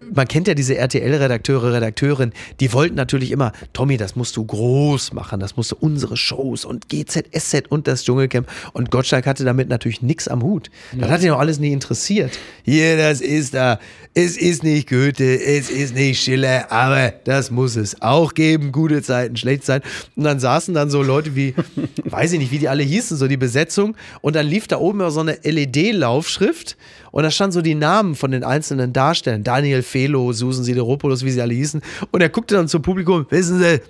[0.00, 5.12] man kennt ja diese RTL-Redakteure, Redakteurin, die wollten natürlich immer, Tommy, das musst du groß
[5.12, 8.48] machen, das musst du unsere Shows und GZSZ und das Dschungelcamp.
[8.72, 10.70] Und Gottschalk hatte damit natürlich nichts am Hut.
[10.94, 12.38] Das hat ihn auch alles nie interessiert.
[12.64, 13.78] Hier, das ist da,
[14.14, 19.02] es ist nicht Goethe, es ist nicht Schiller, aber das muss es auch geben, gute
[19.02, 19.88] Zeiten, schlechte Zeiten.
[20.14, 21.54] Und dann saßen dann so Leute wie,
[22.04, 23.96] weiß ich nicht, wie die alle hießen, so die Besetzung.
[24.20, 26.76] Und dann lief da oben immer so eine LED-Laufschrift
[27.16, 29.42] und da standen so die Namen von den einzelnen Darstellern.
[29.42, 31.80] Daniel Felo, Susan Sideropoulos, wie sie alle hießen.
[32.10, 33.80] Und er guckte dann zum Publikum, wissen Sie,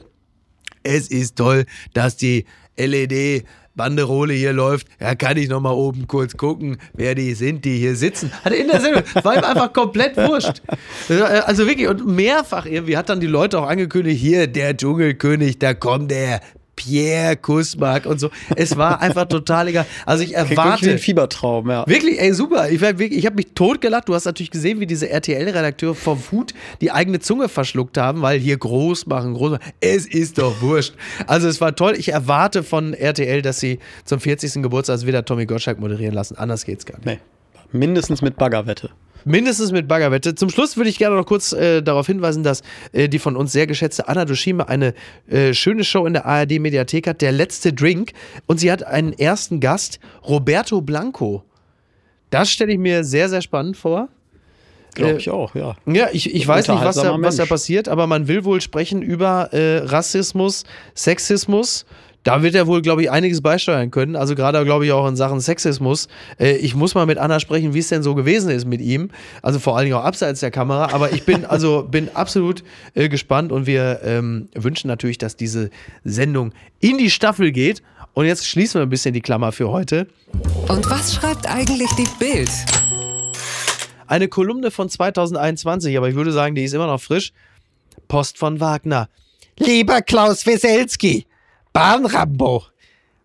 [0.85, 2.45] es ist toll, dass die
[2.77, 7.65] LED Banderole hier läuft, ja, kann ich noch mal oben kurz gucken, wer die sind,
[7.65, 8.31] die hier sitzen.
[8.45, 10.63] Hat er in der Sendung, war ihm einfach komplett wurscht.
[11.47, 15.75] Also wirklich, und mehrfach irgendwie hat dann die Leute auch angekündigt, hier, der Dschungelkönig, da
[15.75, 16.43] kommt der
[16.77, 18.31] Pierre Kusmark und so.
[18.55, 19.87] Es war einfach total egal.
[20.05, 20.91] Also ich erwarte...
[20.91, 21.87] ein Fiebertraum, ja.
[21.87, 22.69] Wirklich, ey, super.
[22.71, 24.09] Ich, ich habe mich totgelacht.
[24.09, 28.39] Du hast natürlich gesehen, wie diese RTL-Redakteure vor Wut die eigene Zunge verschluckt haben, weil
[28.39, 29.65] hier groß machen, groß machen.
[29.81, 30.95] Es ist doch wurscht.
[31.27, 31.95] Also es war toll.
[31.97, 34.63] Ich erwarte von RTL, dass sie zum 40.
[34.63, 36.37] Geburtstag wieder Tommy Gottschalk moderieren lassen.
[36.37, 37.07] Anders geht's gar nicht.
[37.07, 37.19] Nee.
[37.73, 38.91] Mindestens mit Baggerwette.
[39.29, 40.37] Mindestens mit Baggerwette.
[40.37, 42.63] Zum Schluss würde ich gerne noch kurz äh, darauf hinweisen, dass
[42.93, 44.95] äh, die von uns sehr geschätzte Anna Dushima eine
[45.29, 48.13] äh, schöne Show in der ARD-Mediathek hat, Der letzte Drink.
[48.47, 51.43] Und sie hat einen ersten Gast, Roberto Blanco.
[52.31, 54.09] Das stelle ich mir sehr, sehr spannend vor.
[54.95, 55.75] Glaube Äh, ich auch, ja.
[55.87, 59.03] Ja, ich, ich weiß nicht, was da, was da passiert, aber man will wohl sprechen
[59.03, 60.63] über äh, Rassismus,
[60.95, 61.85] Sexismus.
[62.27, 64.17] Da wird er wohl, glaube ich, einiges beisteuern können.
[64.17, 66.09] Also gerade, glaube ich, auch in Sachen Sexismus.
[66.41, 69.11] Äh, ich muss mal mit Anna sprechen, wie es denn so gewesen ist mit ihm.
[69.43, 70.93] Also vor allen Dingen auch abseits der Kamera.
[70.93, 72.65] Aber ich bin also bin absolut
[72.95, 75.71] äh, gespannt und wir ähm, wünschen natürlich, dass diese
[76.03, 77.81] Sendung in die Staffel geht.
[78.13, 80.09] Und jetzt schließen wir ein bisschen die Klammer für heute.
[80.67, 82.51] Und was schreibt eigentlich die Bild?
[84.09, 87.33] Eine Kolumne von 2021, aber ich würde sagen, die ist immer noch frisch.
[88.09, 89.09] Post von Wagner.
[89.61, 91.25] Lieber Klaus Weselski,
[91.77, 92.65] Bahnrambo,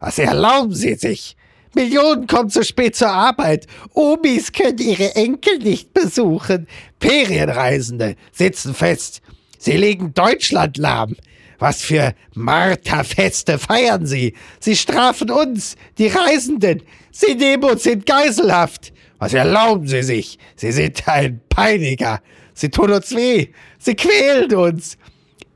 [0.01, 1.37] was erlauben Sie sich?
[1.73, 3.65] Millionen kommen zu spät zur Arbeit.
[3.93, 6.67] Omis können ihre Enkel nicht besuchen.
[6.99, 9.21] Ferienreisende sitzen fest.
[9.57, 11.15] Sie legen Deutschland lahm.
[11.59, 14.33] Was für Marterfeste feiern Sie?
[14.59, 16.83] Sie strafen uns, die Reisenden.
[17.09, 18.91] Sie nehmen uns in Geiselhaft.
[19.17, 20.37] Was erlauben Sie sich?
[20.57, 22.19] Sie sind ein Peiniger.
[22.53, 23.47] Sie tun uns weh.
[23.79, 24.97] Sie quälen uns.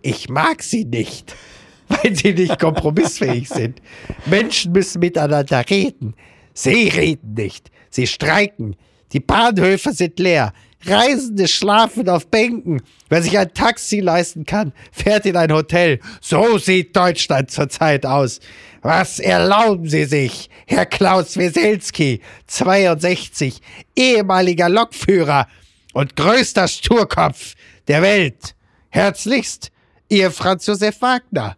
[0.01, 1.35] Ich mag sie nicht,
[1.88, 3.81] weil sie nicht kompromissfähig sind.
[4.25, 6.15] Menschen müssen miteinander reden.
[6.53, 7.69] Sie reden nicht.
[7.89, 8.75] Sie streiken.
[9.11, 10.53] Die Bahnhöfe sind leer.
[10.86, 12.81] Reisende schlafen auf Bänken.
[13.09, 15.99] Wer sich ein Taxi leisten kann, fährt in ein Hotel.
[16.21, 18.39] So sieht Deutschland zurzeit aus.
[18.81, 23.59] Was erlauben Sie sich, Herr Klaus Weselski, 62,
[23.95, 25.47] ehemaliger Lokführer
[25.93, 27.55] und größter Sturkopf
[27.88, 28.55] der Welt?
[28.89, 29.71] Herzlichst,
[30.07, 31.57] Ihr Franz Josef Wagner.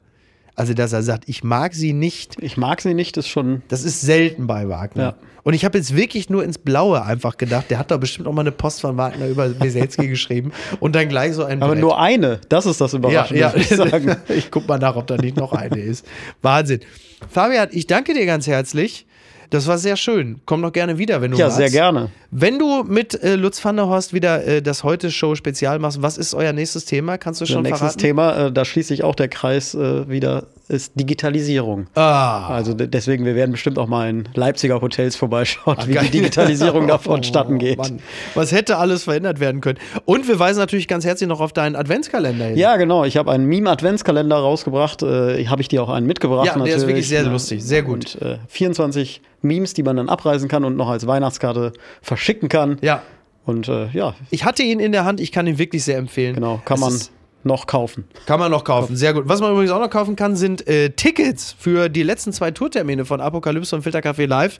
[0.57, 3.61] Also, dass er sagt, ich mag sie nicht, Ich mag sie nicht, ist schon.
[3.67, 5.03] das ist selten bei Wagner.
[5.03, 5.15] Ja.
[5.43, 8.33] Und ich habe jetzt wirklich nur ins Blaue einfach gedacht, der hat doch bestimmt auch
[8.33, 11.81] mal eine Post von Wagner über Weselski geschrieben und dann gleich so ein Aber Brett.
[11.81, 13.53] nur eine, das ist das ja, Überraschende, ja.
[13.55, 14.17] muss ich sagen.
[14.27, 16.05] ich guck mal nach, ob da nicht noch eine ist.
[16.41, 16.81] Wahnsinn.
[17.29, 19.05] Fabian, ich danke dir ganz herzlich.
[19.49, 20.41] Das war sehr schön.
[20.45, 21.57] Komm doch gerne wieder, wenn du Ja, magst.
[21.57, 22.09] sehr gerne.
[22.31, 26.33] Wenn du mit äh, Lutz van der Horst wieder äh, das Heute-Show-Spezial machst, was ist
[26.33, 27.17] euer nächstes Thema?
[27.17, 27.99] Kannst du schon nächstes verraten?
[27.99, 31.87] Thema, äh, da schließt sich auch der Kreis äh, wieder, ist Digitalisierung.
[31.95, 36.05] Ah, Also de- deswegen, wir werden bestimmt auch mal in Leipziger Hotels vorbeischauen, wie geil.
[36.05, 37.77] die Digitalisierung da vonstatten Oh, geht.
[37.77, 37.99] Mann.
[38.35, 39.79] Was hätte alles verändert werden können?
[40.05, 42.57] Und wir weisen natürlich ganz herzlich noch auf deinen Adventskalender hin.
[42.57, 43.05] Ja, genau.
[43.05, 45.03] Ich habe einen Meme-Adventskalender rausgebracht.
[45.03, 46.45] Äh, habe ich dir auch einen mitgebracht.
[46.47, 46.87] Ja, der ist natürlich.
[46.87, 47.29] wirklich sehr Ja.
[47.31, 48.15] lustig, sehr gut.
[48.15, 52.77] Und äh, 24 Memes, die man dann abreisen kann und noch als Weihnachtskarte verschicken kann.
[52.81, 53.01] Ja.
[53.45, 56.35] Und äh, ja, Ich hatte ihn in der Hand, ich kann ihn wirklich sehr empfehlen.
[56.35, 57.11] genau, kann Es man ist-
[57.47, 58.05] noch kaufen.
[58.27, 59.23] Kann man noch kaufen, sehr gut.
[59.27, 63.05] Was man übrigens auch noch kaufen kann, sind äh, Tickets für die letzten zwei Tourtermine
[63.05, 64.59] von Apokalypse und Filtercafé Live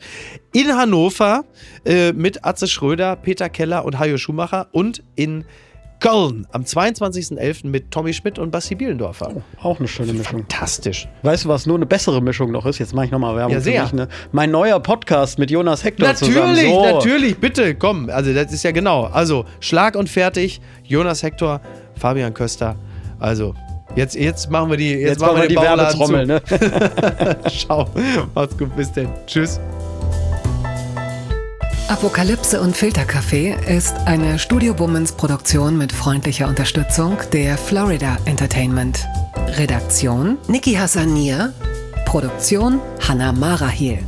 [0.53, 1.43] in Hannover
[1.85, 5.45] äh, mit Atze Schröder, Peter Keller und Hajo Schumacher und in
[5.99, 7.65] Köln am 22.11.
[7.65, 9.31] mit Tommy Schmidt und Basti Bielendorfer.
[9.35, 10.41] Oh, auch eine schöne Mischung.
[10.41, 11.07] Fantastisch.
[11.23, 12.77] Weißt du, was nur eine bessere Mischung noch ist?
[12.77, 13.81] Jetzt mache ich nochmal Werbung Ja, sehr.
[13.81, 13.93] mich.
[13.93, 14.07] Ne?
[14.31, 16.51] Mein neuer Podcast mit Jonas Hector zusammen.
[16.53, 16.85] Natürlich, So.
[16.85, 18.11] natürlich, bitte, komm.
[18.11, 19.05] Also, das ist ja genau.
[19.05, 20.61] Also, Schlag und fertig.
[20.83, 21.61] Jonas Hector,
[21.97, 22.75] Fabian Köster.
[23.19, 23.53] Also,
[23.95, 26.41] jetzt, jetzt machen wir die, jetzt, Jetzt machen wir die Werbetrommel, ne?
[27.47, 27.87] Ciao.
[28.33, 29.09] Macht's gut, bis denn.
[29.25, 29.59] Tschüss.
[31.89, 39.07] Apokalypse und Filterkaffee ist eine Studio Womans Produktion mit freundlicher Unterstützung der Florida Entertainment.
[39.57, 41.53] Redaktion Niki Hassanier.
[42.05, 43.99] Produktion Hanna Marahiel.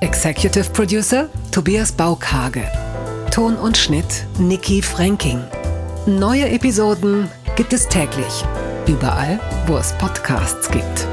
[0.00, 2.64] Executive Producer Tobias Baukage.
[3.30, 5.40] Ton und Schnitt Niki Franking.
[6.06, 7.28] Neue Episoden
[7.58, 8.44] gibt es täglich.
[8.86, 11.08] Überall, wo es Podcasts gibt.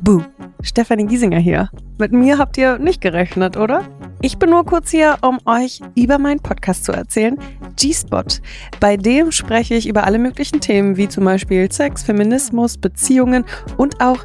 [0.00, 0.22] Buh,
[0.62, 1.70] Stefanie Giesinger hier.
[1.98, 3.88] Mit mir habt ihr nicht gerechnet, oder?
[4.20, 7.36] Ich bin nur kurz hier, um euch über meinen Podcast zu erzählen,
[7.74, 8.22] G-Spot.
[8.78, 13.44] Bei dem spreche ich über alle möglichen Themen, wie zum Beispiel Sex, Feminismus, Beziehungen
[13.76, 14.24] und auch